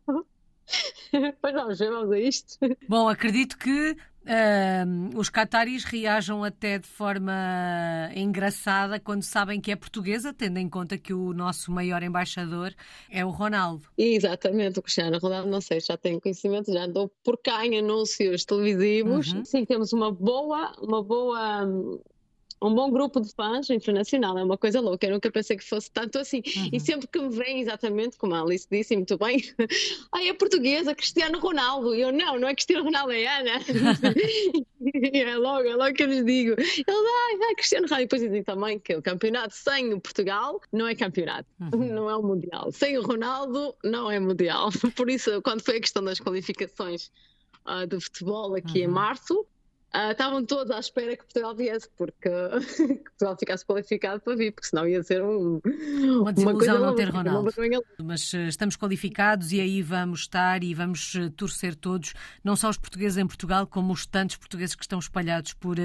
pois 1.41 1.55
vamos 1.55 1.79
ver, 1.79 1.91
vamos 1.91 2.13
a 2.13 2.19
isto. 2.19 2.59
Bom, 2.89 3.09
acredito 3.09 3.59
que 3.59 3.97
Uh, 4.25 5.19
os 5.19 5.29
cataris 5.29 5.85
reajam 5.85 6.43
até 6.43 6.79
de 6.79 6.87
forma 6.87 8.11
engraçada 8.17 8.99
quando 8.99 9.23
sabem 9.23 9.61
que 9.61 9.71
é 9.71 9.77
portuguesa, 9.77 10.33
tendo 10.33 10.59
em 10.59 10.67
conta 10.67 10.97
que 10.97 11.13
o 11.13 11.35
nosso 11.35 11.71
maior 11.71 12.03
embaixador 12.03 12.75
é 13.11 13.23
o 13.23 13.29
Ronaldo. 13.29 13.87
Exatamente, 13.99 14.79
o 14.79 14.83
Cristiano 14.83 15.19
Ronaldo, 15.19 15.51
não 15.51 15.61
sei, 15.61 15.79
já 15.79 15.99
tenho 15.99 16.19
conhecimento, 16.23 16.73
já 16.73 16.85
andou 16.85 17.13
por 17.23 17.37
cá 17.37 17.67
em 17.67 17.79
anúncios 17.79 18.47
televisivos. 18.47 19.31
Uhum. 19.35 19.45
Sim, 19.45 19.67
temos 19.67 19.93
uma 19.93 20.11
boa, 20.11 20.73
uma 20.81 21.03
boa 21.03 21.69
um 22.63 22.75
bom 22.75 22.91
grupo 22.91 23.21
de 23.21 23.33
fãs 23.35 23.69
internacional, 23.71 24.39
é 24.39 24.45
uma 24.45 24.57
coisa 24.57 24.81
louca, 24.81 25.07
eu 25.07 25.13
nunca 25.13 25.31
pensei 25.31 25.57
que 25.57 25.65
fosse 25.65 25.91
tanto 25.91 26.19
assim. 26.19 26.43
Uhum. 26.57 26.71
E 26.73 26.81
sempre 26.81 27.07
que 27.07 27.19
me 27.21 27.31
vem 27.31 27.61
exatamente, 27.61 28.17
como 28.17 28.35
a 28.35 28.41
Alice 28.41 28.67
disse 28.71 28.97
muito 28.97 29.19
bem, 29.19 29.43
ai, 30.13 30.29
é 30.29 30.35
portuguesa, 30.35 30.95
Cristiano 30.95 31.39
Ronaldo. 31.39 31.95
E 31.95 32.01
eu, 32.01 32.13
não, 32.13 32.39
não 32.39 32.49
é 32.49 32.55
Cristiano 32.55 32.85
Ronaldo, 32.85 33.13
é 33.13 33.27
Ana. 33.27 33.61
é 35.13 35.37
logo, 35.37 35.69
é 35.69 35.75
logo 35.75 35.95
que 35.95 36.03
eu 36.03 36.07
lhes 36.07 36.25
digo. 36.25 36.53
Ele, 36.53 36.85
ai, 36.89 37.39
ai, 37.49 37.55
Cristiano 37.55 37.87
Ronaldo. 37.87 38.03
E 38.03 38.07
depois 38.07 38.23
dizem 38.23 38.43
também 38.43 38.79
que 38.79 38.95
o 38.95 39.03
campeonato 39.03 39.55
sem 39.55 39.93
o 39.93 40.01
Portugal 40.01 40.61
não 40.73 40.87
é 40.87 40.95
campeonato, 40.95 41.49
uhum. 41.61 41.95
não 41.95 42.11
é 42.11 42.17
o 42.17 42.23
Mundial. 42.23 42.73
Sem 42.73 42.97
o 42.99 43.03
Ronaldo, 43.03 43.75
não 43.85 44.11
é 44.11 44.19
Mundial. 44.19 44.71
Por 44.97 45.11
isso, 45.11 45.43
quando 45.43 45.63
foi 45.63 45.77
a 45.79 45.81
questão 45.81 46.03
das 46.03 46.19
qualificações 46.19 47.11
uh, 47.67 47.87
do 47.87 48.01
futebol 48.01 48.55
aqui 48.55 48.81
uhum. 48.81 48.85
em 48.85 48.89
março, 48.89 49.47
Uh, 49.95 50.11
estavam 50.11 50.45
todos 50.45 50.73
à 50.73 50.81
espera 50.81 51.17
que 51.17 51.23
Portugal 51.23 51.55
viesse, 51.55 51.89
porque 51.97 52.29
que 52.77 53.05
Portugal 53.05 53.37
ficasse 53.39 53.65
qualificado 53.65 54.21
para 54.21 54.35
vir, 54.35 54.53
porque 54.53 54.67
senão 54.67 54.89
ia 54.89 55.01
ser 55.05 55.23
um, 55.23 55.61
uma 56.21 56.33
desilusão 56.33 56.81
não 56.81 56.95
ter 56.97 57.11
Ronaldo. 57.11 57.53
Mas 58.03 58.33
uh, 58.33 58.39
estamos 58.39 58.77
qualificados 58.77 59.53
e 59.53 59.61
aí 59.61 59.83
vamos 59.83 60.21
estar 60.21 60.65
e 60.65 60.75
vamos 60.75 61.15
uh, 61.15 61.31
torcer 61.31 61.77
todos, 61.77 62.13
não 62.43 62.57
só 62.57 62.69
os 62.71 62.77
portugueses 62.77 63.19
em 63.19 63.27
Portugal, 63.27 63.69
como 63.69 63.93
os 63.93 64.05
tantos 64.05 64.35
portugueses 64.35 64.75
que 64.75 64.83
estão 64.83 64.99
espalhados 64.99 65.55
por, 65.55 65.77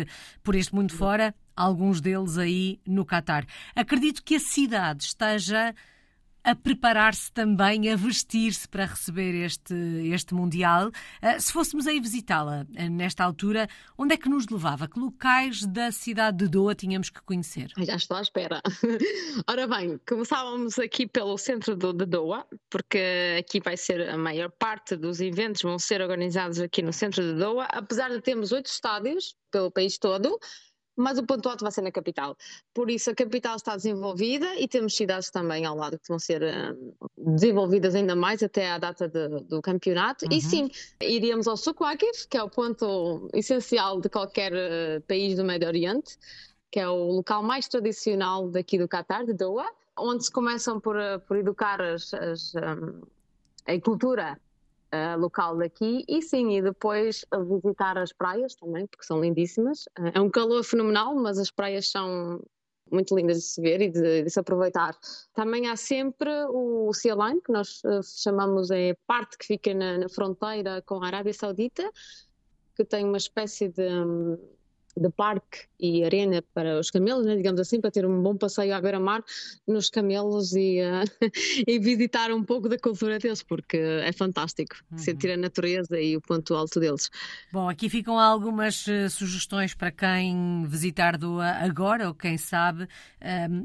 por 0.42 0.56
este 0.56 0.74
mundo 0.74 0.92
fora, 0.92 1.36
alguns 1.56 2.02
deles 2.02 2.40
aí 2.40 2.80
no 2.88 3.06
Catar. 3.06 3.46
Acredito 3.76 4.24
que 4.24 4.36
a 4.36 4.40
cidade 4.40 5.04
esteja 5.04 5.76
a 6.44 6.56
preparar-se 6.56 7.32
também, 7.32 7.92
a 7.92 7.96
vestir-se 7.96 8.68
para 8.68 8.86
receber 8.86 9.34
este, 9.46 9.74
este 10.12 10.34
Mundial. 10.34 10.88
Uh, 10.88 11.40
se 11.40 11.52
fôssemos 11.52 11.88
aí 11.88 12.00
visitá-la 12.00 12.66
uh, 12.70 12.90
nesta 12.90 13.24
altura, 13.24 13.68
onde 13.98 14.14
é 14.14 14.18
que 14.18 14.30
nos 14.30 14.48
levava? 14.48 14.88
Que 14.88 15.00
locais 15.00 15.66
da 15.66 15.92
cidade 15.92 16.38
de 16.38 16.48
Doha 16.48 16.76
tínhamos 16.76 17.10
que 17.10 17.22
conhecer? 17.22 17.72
Já 17.78 17.96
estou 17.96 18.18
à 18.18 18.22
espera. 18.22 18.62
Ora 19.48 19.68
bem, 19.68 20.00
começávamos 20.08 20.80
aqui 20.80 21.08
pelo 21.08 21.38
centro 21.38 21.76
de 21.76 22.06
Doha, 22.06 22.46
porque 22.70 23.38
aqui 23.40 23.60
vai 23.60 23.78
ser 23.78 24.10
a 24.10 24.18
maior 24.18 24.52
parte 24.52 24.96
dos 24.96 25.20
eventos 25.20 25.62
vão 25.62 25.78
ser 25.78 26.02
organizados 26.02 26.60
aqui 26.60 26.82
no 26.82 26.94
centro 26.94 27.22
de 27.22 27.34
Doha, 27.40 27.66
apesar 27.72 28.10
de 28.10 28.22
termos 28.22 28.52
oito 28.52 28.68
estádios 28.68 29.36
pelo 29.52 29.72
país 29.72 29.98
todo 29.98 30.40
mas 31.00 31.18
o 31.18 31.24
ponto 31.24 31.48
alto 31.48 31.64
vai 31.64 31.72
ser 31.72 31.82
na 31.82 31.92
capital. 31.92 32.36
Por 32.74 32.92
isso 32.92 33.10
a 33.10 33.16
capital 33.16 33.56
está 33.56 33.76
desenvolvida 33.76 34.56
e 34.56 34.68
temos 34.68 34.96
cidades 34.96 35.32
também 35.32 35.66
ao 35.66 35.76
lado 35.76 35.98
que 35.98 36.08
vão 36.10 36.20
ser 36.20 36.44
um, 36.44 36.94
desenvolvidas 37.34 37.96
ainda 37.96 38.16
mais 38.16 38.44
até 38.44 38.70
à 38.70 38.78
data 38.78 39.08
de, 39.08 39.30
do 39.46 39.62
campeonato. 39.62 40.26
Uhum. 40.26 40.32
E 40.34 40.42
sim, 40.42 40.70
iríamos 41.02 41.48
ao 41.48 41.56
Souk 41.56 41.80
que 42.30 42.38
é 42.38 42.44
o 42.44 42.50
ponto 42.50 43.30
essencial 43.34 44.02
de 44.02 44.10
qualquer 44.10 44.52
uh, 44.52 45.02
país 45.08 45.38
do 45.38 45.46
Médio 45.46 45.68
Oriente, 45.68 46.18
que 46.70 46.80
é 46.80 46.88
o 46.88 47.12
local 47.12 47.42
mais 47.42 47.68
tradicional 47.68 48.50
daqui 48.50 48.78
do 48.78 48.88
Qatar, 48.88 49.26
de 49.26 49.34
Doha, 49.34 49.68
onde 49.98 50.26
se 50.26 50.32
começam 50.32 50.80
por, 50.80 50.98
uh, 50.98 51.20
por 51.26 51.38
educar 51.38 51.82
as, 51.82 52.14
as 52.14 52.54
um, 52.56 53.02
a 53.66 53.80
cultura 53.82 54.40
uh, 54.94 55.20
local 55.20 55.58
daqui 55.58 56.04
e 56.08 56.22
sim, 56.22 56.58
e 56.58 56.62
depois 56.62 57.26
visitar 57.48 57.98
as 57.98 58.14
praias 58.14 58.56
também, 58.56 58.88
porque 58.88 59.06
são 59.06 59.22
lindíssimas. 59.22 59.86
Uh, 59.98 60.12
é 60.14 60.22
um 60.22 60.30
calor 60.30 60.64
fenomenal, 60.64 61.16
mas 61.16 61.38
as 61.38 61.52
praias 61.52 61.90
são 61.90 62.42
muito 62.92 63.16
lindas 63.16 63.38
de 63.38 63.44
se 63.44 63.62
ver 63.62 63.82
e 63.82 63.90
de, 63.90 64.24
de 64.24 64.30
se 64.30 64.40
aproveitar. 64.40 64.98
Também 65.34 65.68
há 65.68 65.76
sempre 65.76 66.30
o 66.50 66.92
Sea 66.94 67.16
Line, 67.16 67.42
que 67.42 67.52
nós 67.52 67.82
uh, 67.84 68.02
chamamos 68.04 68.72
é 68.72 68.96
parte 69.06 69.38
que 69.38 69.46
fica 69.46 69.74
na, 69.74 70.00
na, 70.00 70.10
fronteira 70.10 70.82
com 70.82 71.04
a 71.04 71.08
Arábia 71.08 71.34
Saudita, 71.34 71.90
que 72.76 72.84
tem 72.84 73.06
uma 73.06 73.18
espécie 73.18 73.70
de. 73.70 73.88
Um, 73.88 74.38
de 74.96 75.10
parque 75.10 75.68
e 75.80 76.04
arena 76.04 76.44
para 76.54 76.80
os 76.80 76.92
camelos, 76.92 77.26
né, 77.26 77.36
digamos 77.36 77.60
assim, 77.62 77.80
para 77.80 77.90
ter 77.90 78.06
um 78.06 78.22
bom 78.22 78.36
passeio 78.36 78.76
à 78.76 78.82
beira-mar 78.82 79.24
nos 79.66 79.90
camelos 79.90 80.54
e, 80.54 80.82
uh, 80.82 81.06
e 81.66 81.80
visitar 81.80 82.32
um 82.32 82.44
pouco 82.44 82.68
da 82.68 82.78
cultura 82.78 83.18
deles, 83.18 83.42
porque 83.42 83.78
é 83.78 84.12
fantástico 84.12 84.76
uhum. 84.92 84.98
sentir 84.98 85.32
a 85.32 85.38
natureza 85.38 86.00
e 86.00 86.18
o 86.18 86.22
ponto 86.22 86.54
alto 86.54 86.80
deles. 86.80 87.10
Bom, 87.52 87.70
aqui 87.70 87.88
ficam 87.90 88.20
algumas 88.20 88.86
uh, 88.88 89.10
sugestões 89.10 89.74
para 89.74 89.92
quem 89.92 90.66
visitar 90.68 91.18
Doa 91.18 91.46
agora 91.46 92.08
ou 92.08 92.14
quem 92.14 92.38
sabe 92.38 92.84
uh, 92.84 92.88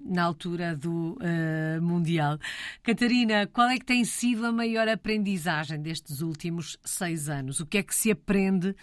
na 0.05 0.23
altura 0.23 0.77
do 0.77 1.15
uh, 1.15 1.83
Mundial. 1.83 2.39
Catarina, 2.83 3.47
qual 3.47 3.69
é 3.69 3.79
que 3.79 3.85
tem 3.85 4.05
sido 4.05 4.47
a 4.47 4.53
maior 4.53 4.87
aprendizagem 4.89 5.81
destes 5.81 6.21
últimos 6.21 6.79
seis 6.85 7.29
anos? 7.29 7.59
O 7.59 7.67
que 7.67 7.79
é 7.79 7.83
que 7.83 7.95
se 7.95 8.11
aprende 8.11 8.75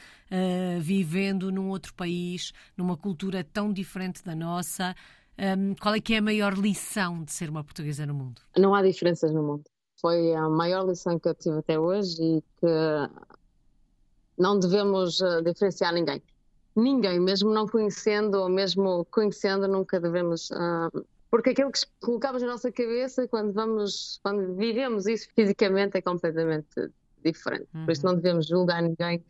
vivendo 0.80 1.52
num 1.52 1.70
outro 1.70 1.94
país, 1.94 2.54
numa 2.78 2.96
cultura 2.96 3.44
tão 3.44 3.72
diferente 3.72 4.24
da 4.24 4.34
nossa. 4.34 4.96
Um, 5.38 5.74
qual 5.76 5.96
é 5.96 6.00
que 6.00 6.14
é 6.14 6.18
a 6.18 6.22
maior 6.22 6.54
lição 6.54 7.24
de 7.24 7.32
ser 7.32 7.50
uma 7.50 7.64
portuguesa 7.64 8.06
no 8.06 8.14
mundo? 8.14 8.42
Não 8.58 8.76
há 8.76 8.84
diferenças 8.84 9.32
no 9.32 9.42
mundo. 9.42 9.64
Foi 10.00 10.34
a 10.34 10.48
maior 10.50 10.86
lição 10.88 11.20
que 11.20 11.28
eu 11.28 11.36
tive 11.36 11.60
até 11.60 11.80
hoje 11.80 12.22
e 12.22 12.42
que 12.60 12.68
não 14.38 14.60
devemos 14.60 15.20
uh, 15.22 15.42
diferenciar 15.44 15.94
ninguém. 15.94 16.22
Ninguém, 16.76 17.20
mesmo 17.20 17.52
não 17.52 17.68
conhecendo 17.68 18.40
ou 18.40 18.50
mesmo 18.50 19.06
conhecendo, 19.06 19.68
nunca 19.68 20.00
devemos. 20.00 20.50
Uh, 20.52 21.06
porque 21.30 21.52
aquilo 21.52 21.72
que 21.72 21.80
colocamos 22.02 22.42
na 22.42 22.50
nossa 22.50 22.72
cabeça 22.72 23.28
quando 23.28 23.54
vamos, 23.54 24.20
quando 24.24 24.56
vivemos 24.56 25.08
isso 25.08 25.28
fisicamente 25.36 25.98
é 25.98 26.02
completamente 26.02 26.92
diferente. 27.24 27.68
Uhum. 27.74 27.86
Por 27.86 27.92
isso 27.92 28.06
não 28.06 28.16
devemos 28.16 28.48
julgar 28.48 28.82
ninguém 28.82 29.24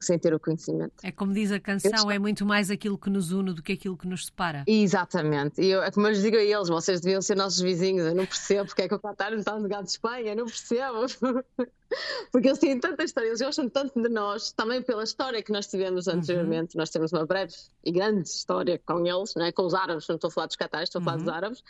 sem 0.00 0.18
ter 0.18 0.34
o 0.34 0.40
conhecimento. 0.40 0.94
É 1.02 1.10
como 1.10 1.32
diz 1.32 1.50
a 1.50 1.60
canção, 1.60 2.10
é 2.10 2.18
muito 2.18 2.46
mais 2.46 2.70
aquilo 2.70 2.96
que 2.96 3.10
nos 3.10 3.32
une 3.32 3.52
do 3.52 3.62
que 3.62 3.72
aquilo 3.72 3.96
que 3.96 4.06
nos 4.06 4.26
separa. 4.26 4.64
Exatamente. 4.66 5.60
E 5.60 5.70
eu, 5.70 5.82
é 5.82 5.90
como 5.90 6.06
eu 6.06 6.10
lhes 6.10 6.22
digo 6.22 6.36
a 6.36 6.42
eles, 6.42 6.68
vocês 6.68 7.00
deviam 7.00 7.20
ser 7.22 7.36
nossos 7.36 7.60
vizinhos. 7.60 8.06
Eu 8.06 8.14
não 8.14 8.26
percebo 8.26 8.66
porque 8.66 8.82
é 8.82 8.88
que 8.88 8.94
o 8.94 8.98
Qatar 8.98 9.30
não 9.30 9.38
está 9.38 9.54
no 9.54 9.62
lugar 9.62 9.82
de 9.82 9.90
Espanha, 9.90 10.32
eu 10.32 10.36
não 10.36 10.46
percebo. 10.46 11.06
porque 12.32 12.48
eles 12.48 12.58
têm 12.58 12.78
tanta 12.78 13.02
história, 13.02 13.28
eles 13.28 13.40
gostam 13.40 13.68
tanto 13.68 14.00
de 14.00 14.08
nós, 14.08 14.52
também 14.52 14.82
pela 14.82 15.02
história 15.02 15.42
que 15.42 15.52
nós 15.52 15.66
tivemos 15.66 16.06
uhum. 16.06 16.14
anteriormente. 16.14 16.74
Uhum. 16.74 16.80
Nós 16.80 16.90
temos 16.90 17.12
uma 17.12 17.26
breve 17.26 17.54
e 17.84 17.90
grande 17.90 18.28
história 18.28 18.80
com 18.84 19.06
eles, 19.06 19.34
né? 19.34 19.52
com 19.52 19.62
os 19.62 19.74
árabes, 19.74 20.06
não 20.08 20.16
estou 20.16 20.28
a 20.28 20.30
falar 20.30 20.46
dos 20.46 20.56
Qatares, 20.56 20.88
estou 20.88 21.00
a 21.00 21.04
falar 21.04 21.16
dos 21.16 21.26
uhum. 21.26 21.34
árabes. 21.34 21.62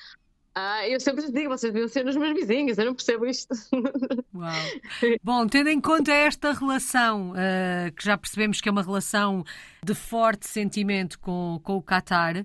Ah, 0.61 0.89
eu 0.89 0.99
sempre 0.99 1.31
digo, 1.31 1.51
vocês 1.51 1.73
deviam 1.73 1.87
ser 1.87 2.05
os 2.05 2.17
meus 2.17 2.35
vizinhos, 2.35 2.77
eu 2.79 2.87
não 2.87 2.93
percebo 2.93 3.25
isto. 3.27 3.55
Uau. 4.35 4.53
Bom, 5.23 5.47
tendo 5.47 5.69
em 5.69 5.81
conta 5.81 6.11
esta 6.11 6.53
relação, 6.53 7.31
uh, 7.31 7.93
que 7.95 8.05
já 8.05 8.19
percebemos 8.19 8.61
que 8.61 8.69
é 8.69 8.73
uma 8.73 8.83
relação 8.83 9.45
de 9.85 9.95
forte 9.95 10.49
sentimento 10.49 11.17
com, 11.21 11.61
com 11.63 11.77
o 11.77 11.83
Qatar, 11.83 12.45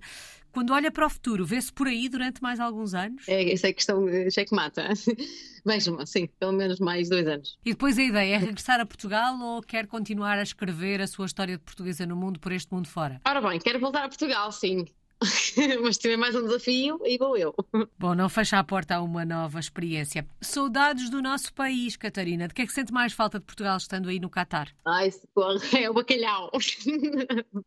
Quando 0.51 0.73
olha 0.73 0.91
para 0.91 1.07
o 1.07 1.09
futuro, 1.09 1.43
vê-se 1.43 1.73
por 1.73 1.87
aí 1.87 2.07
durante 2.07 2.39
mais 2.39 2.59
alguns 2.59 2.93
anos? 2.93 3.27
É, 3.27 3.51
essa 3.51 3.65
é 3.65 3.71
a 3.71 3.73
questão 3.73 4.07
é 4.07 4.29
que 4.29 4.53
mata. 4.53 4.89
Vejo-me, 5.65 6.05
sim, 6.05 6.29
pelo 6.39 6.53
menos 6.53 6.79
mais 6.79 7.09
dois 7.09 7.27
anos. 7.27 7.57
E 7.65 7.71
depois 7.71 7.97
a 7.97 8.03
ideia 8.03 8.35
é 8.35 8.37
regressar 8.37 8.79
a 8.79 8.85
Portugal 8.85 9.35
ou 9.41 9.63
quer 9.63 9.87
continuar 9.87 10.37
a 10.37 10.43
escrever 10.43 11.01
a 11.01 11.07
sua 11.07 11.25
história 11.25 11.57
de 11.57 11.63
portuguesa 11.63 12.05
no 12.05 12.15
mundo 12.15 12.39
por 12.39 12.51
este 12.51 12.71
mundo 12.71 12.87
fora? 12.87 13.19
Ora 13.25 13.41
bem, 13.41 13.57
quero 13.59 13.79
voltar 13.79 14.03
a 14.03 14.07
Portugal, 14.07 14.51
sim. 14.51 14.85
mas 15.81 15.97
tiver 15.97 16.17
mais 16.17 16.35
um 16.35 16.43
desafio 16.43 16.99
e 17.05 17.17
vou 17.17 17.37
eu. 17.37 17.53
Bom, 17.97 18.13
não 18.13 18.29
fecha 18.29 18.59
a 18.59 18.63
porta 18.63 18.95
a 18.95 19.01
uma 19.01 19.25
nova 19.25 19.59
experiência. 19.59 20.27
Saudades 20.41 21.09
do 21.09 21.21
nosso 21.21 21.53
país, 21.53 21.95
Catarina. 21.95 22.47
De 22.47 22.53
que 22.53 22.61
é 22.61 22.65
que 22.65 22.73
sente 22.73 22.91
mais 22.91 23.13
falta 23.13 23.39
de 23.39 23.45
Portugal 23.45 23.77
estando 23.77 24.09
aí 24.09 24.19
no 24.19 24.29
Catar? 24.29 24.69
Ai, 24.85 25.09
é 25.79 25.89
o 25.89 25.93
bacalhau. 25.93 26.51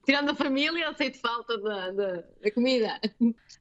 Tirando 0.04 0.30
a 0.30 0.34
família, 0.34 0.86
eu 0.86 0.94
sinto 0.94 1.18
falta 1.18 1.58
da, 1.58 1.90
da, 1.90 2.24
da, 2.42 2.50
comida. 2.52 3.00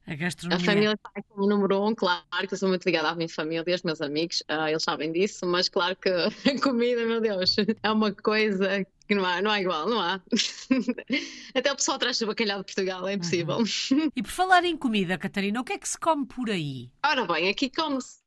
A 0.06 0.14
gastronomia. 0.14 0.62
A 0.62 0.66
família 0.66 0.92
está 0.92 1.10
como 1.28 1.48
número 1.48 1.86
um, 1.86 1.94
claro 1.94 2.24
que 2.46 2.54
eu 2.54 2.58
sou 2.58 2.68
muito 2.68 2.84
ligada 2.84 3.08
à 3.08 3.14
minha 3.14 3.28
família, 3.28 3.64
aos 3.74 3.82
meus 3.82 4.00
amigos, 4.00 4.42
uh, 4.50 4.68
eles 4.68 4.82
sabem 4.82 5.12
disso, 5.12 5.46
mas 5.46 5.68
claro 5.68 5.96
que 5.96 6.08
a 6.08 6.30
comida, 6.62 7.04
meu 7.04 7.20
Deus, 7.20 7.56
é 7.82 7.90
uma 7.90 8.12
coisa 8.12 8.86
que 9.06 9.14
não 9.14 9.24
há, 9.24 9.40
não 9.40 9.50
há 9.50 9.60
igual, 9.60 9.88
não 9.88 10.00
há. 10.00 10.20
Até 11.54 11.72
o 11.72 11.76
pessoal 11.76 11.98
traz 11.98 12.20
o 12.20 12.26
bacalhau 12.26 12.58
de 12.60 12.64
Portugal, 12.64 13.06
é 13.06 13.14
impossível. 13.14 13.58
Uhum. 13.58 14.10
E 14.14 14.22
por 14.22 14.30
falar 14.30 14.64
em 14.64 14.76
comida, 14.76 15.18
Catarina, 15.18 15.60
o 15.60 15.64
que 15.64 15.74
é 15.74 15.78
que 15.78 15.88
se 15.88 15.98
come 15.98 16.26
por 16.26 16.50
aí? 16.50 16.90
Ora 17.04 17.26
bem, 17.26 17.48
aqui 17.48 17.70
come-se 17.70 18.18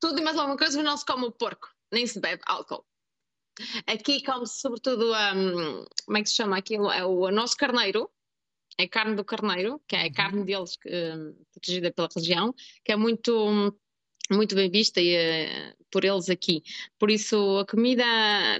tudo 0.00 0.20
e 0.20 0.22
mais 0.22 0.36
alguma 0.36 0.56
coisa, 0.56 0.76
mas 0.76 0.86
não 0.86 0.96
se 0.96 1.04
come 1.04 1.24
o 1.24 1.32
porco, 1.32 1.68
nem 1.92 2.06
se 2.06 2.20
bebe 2.20 2.42
álcool. 2.46 2.84
Aqui 3.86 4.22
come-se 4.22 4.60
sobretudo, 4.60 5.12
um, 5.12 5.84
como 6.06 6.18
é 6.18 6.22
que 6.22 6.28
se 6.28 6.36
chama 6.36 6.56
aquilo? 6.56 6.90
É 6.90 7.04
o 7.04 7.30
nosso 7.30 7.56
carneiro, 7.56 8.10
é 8.78 8.88
carne 8.88 9.14
do 9.14 9.24
carneiro, 9.24 9.80
que 9.86 9.96
é 9.96 10.02
a 10.02 10.06
uhum. 10.06 10.12
carne 10.12 10.44
deles 10.44 10.78
um, 10.86 11.34
protegida 11.52 11.92
pela 11.92 12.08
região, 12.14 12.54
que 12.84 12.92
é 12.92 12.96
muito 12.96 13.76
muito 14.30 14.54
bem 14.54 14.70
vista 14.70 15.00
e, 15.00 15.16
uh, 15.16 15.76
por 15.90 16.04
eles 16.04 16.28
aqui. 16.30 16.62
Por 16.98 17.10
isso, 17.10 17.58
a 17.58 17.66
comida 17.66 18.04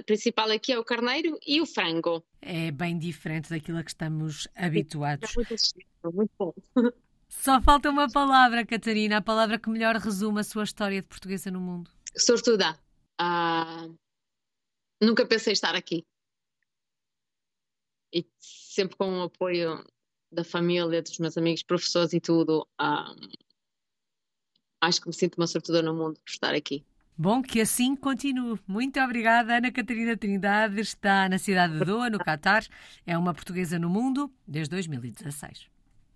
principal 0.05 0.49
aqui 0.51 0.73
é 0.73 0.79
o 0.79 0.83
carneiro 0.83 1.39
e 1.45 1.61
o 1.61 1.65
frango. 1.65 2.23
É 2.41 2.71
bem 2.71 2.97
diferente 2.97 3.49
daquilo 3.49 3.77
a 3.77 3.83
que 3.83 3.91
estamos 3.91 4.47
habituados. 4.55 5.29
É 5.31 5.33
muito, 5.35 6.15
muito 6.15 6.31
bom. 6.37 6.53
Só 7.29 7.61
falta 7.61 7.89
uma 7.89 8.11
palavra, 8.11 8.65
Catarina, 8.65 9.17
a 9.17 9.21
palavra 9.21 9.57
que 9.57 9.69
melhor 9.69 9.95
resume 9.95 10.41
a 10.41 10.43
sua 10.43 10.65
história 10.65 11.01
de 11.01 11.07
portuguesa 11.07 11.49
no 11.49 11.61
mundo. 11.61 11.89
Sortuda. 12.15 12.77
Uh, 13.19 13.97
nunca 15.01 15.25
pensei 15.25 15.53
estar 15.53 15.73
aqui. 15.73 16.05
E 18.13 18.25
sempre 18.37 18.97
com 18.97 19.19
o 19.19 19.23
apoio 19.23 19.81
da 20.29 20.43
família, 20.43 21.01
dos 21.01 21.17
meus 21.19 21.37
amigos, 21.37 21.63
professores 21.63 22.11
e 22.11 22.19
tudo. 22.19 22.67
Uh, 22.79 23.15
acho 24.81 24.99
que 24.99 25.07
me 25.07 25.13
sinto 25.13 25.35
uma 25.37 25.47
sortuda 25.47 25.81
no 25.81 25.93
mundo 25.93 26.19
por 26.19 26.29
estar 26.29 26.53
aqui. 26.53 26.83
Bom, 27.17 27.41
que 27.41 27.61
assim 27.61 27.95
continue. 27.95 28.59
Muito 28.67 28.99
obrigada, 28.99 29.57
Ana 29.57 29.71
Catarina 29.71 30.17
Trindade. 30.17 30.81
Está 30.81 31.29
na 31.29 31.37
cidade 31.37 31.77
de 31.77 31.85
Doha, 31.85 32.09
no 32.09 32.17
Catar. 32.17 32.65
É 33.05 33.15
uma 33.17 33.33
portuguesa 33.33 33.77
no 33.77 33.89
mundo 33.89 34.31
desde 34.47 34.71
2016. 34.71 35.70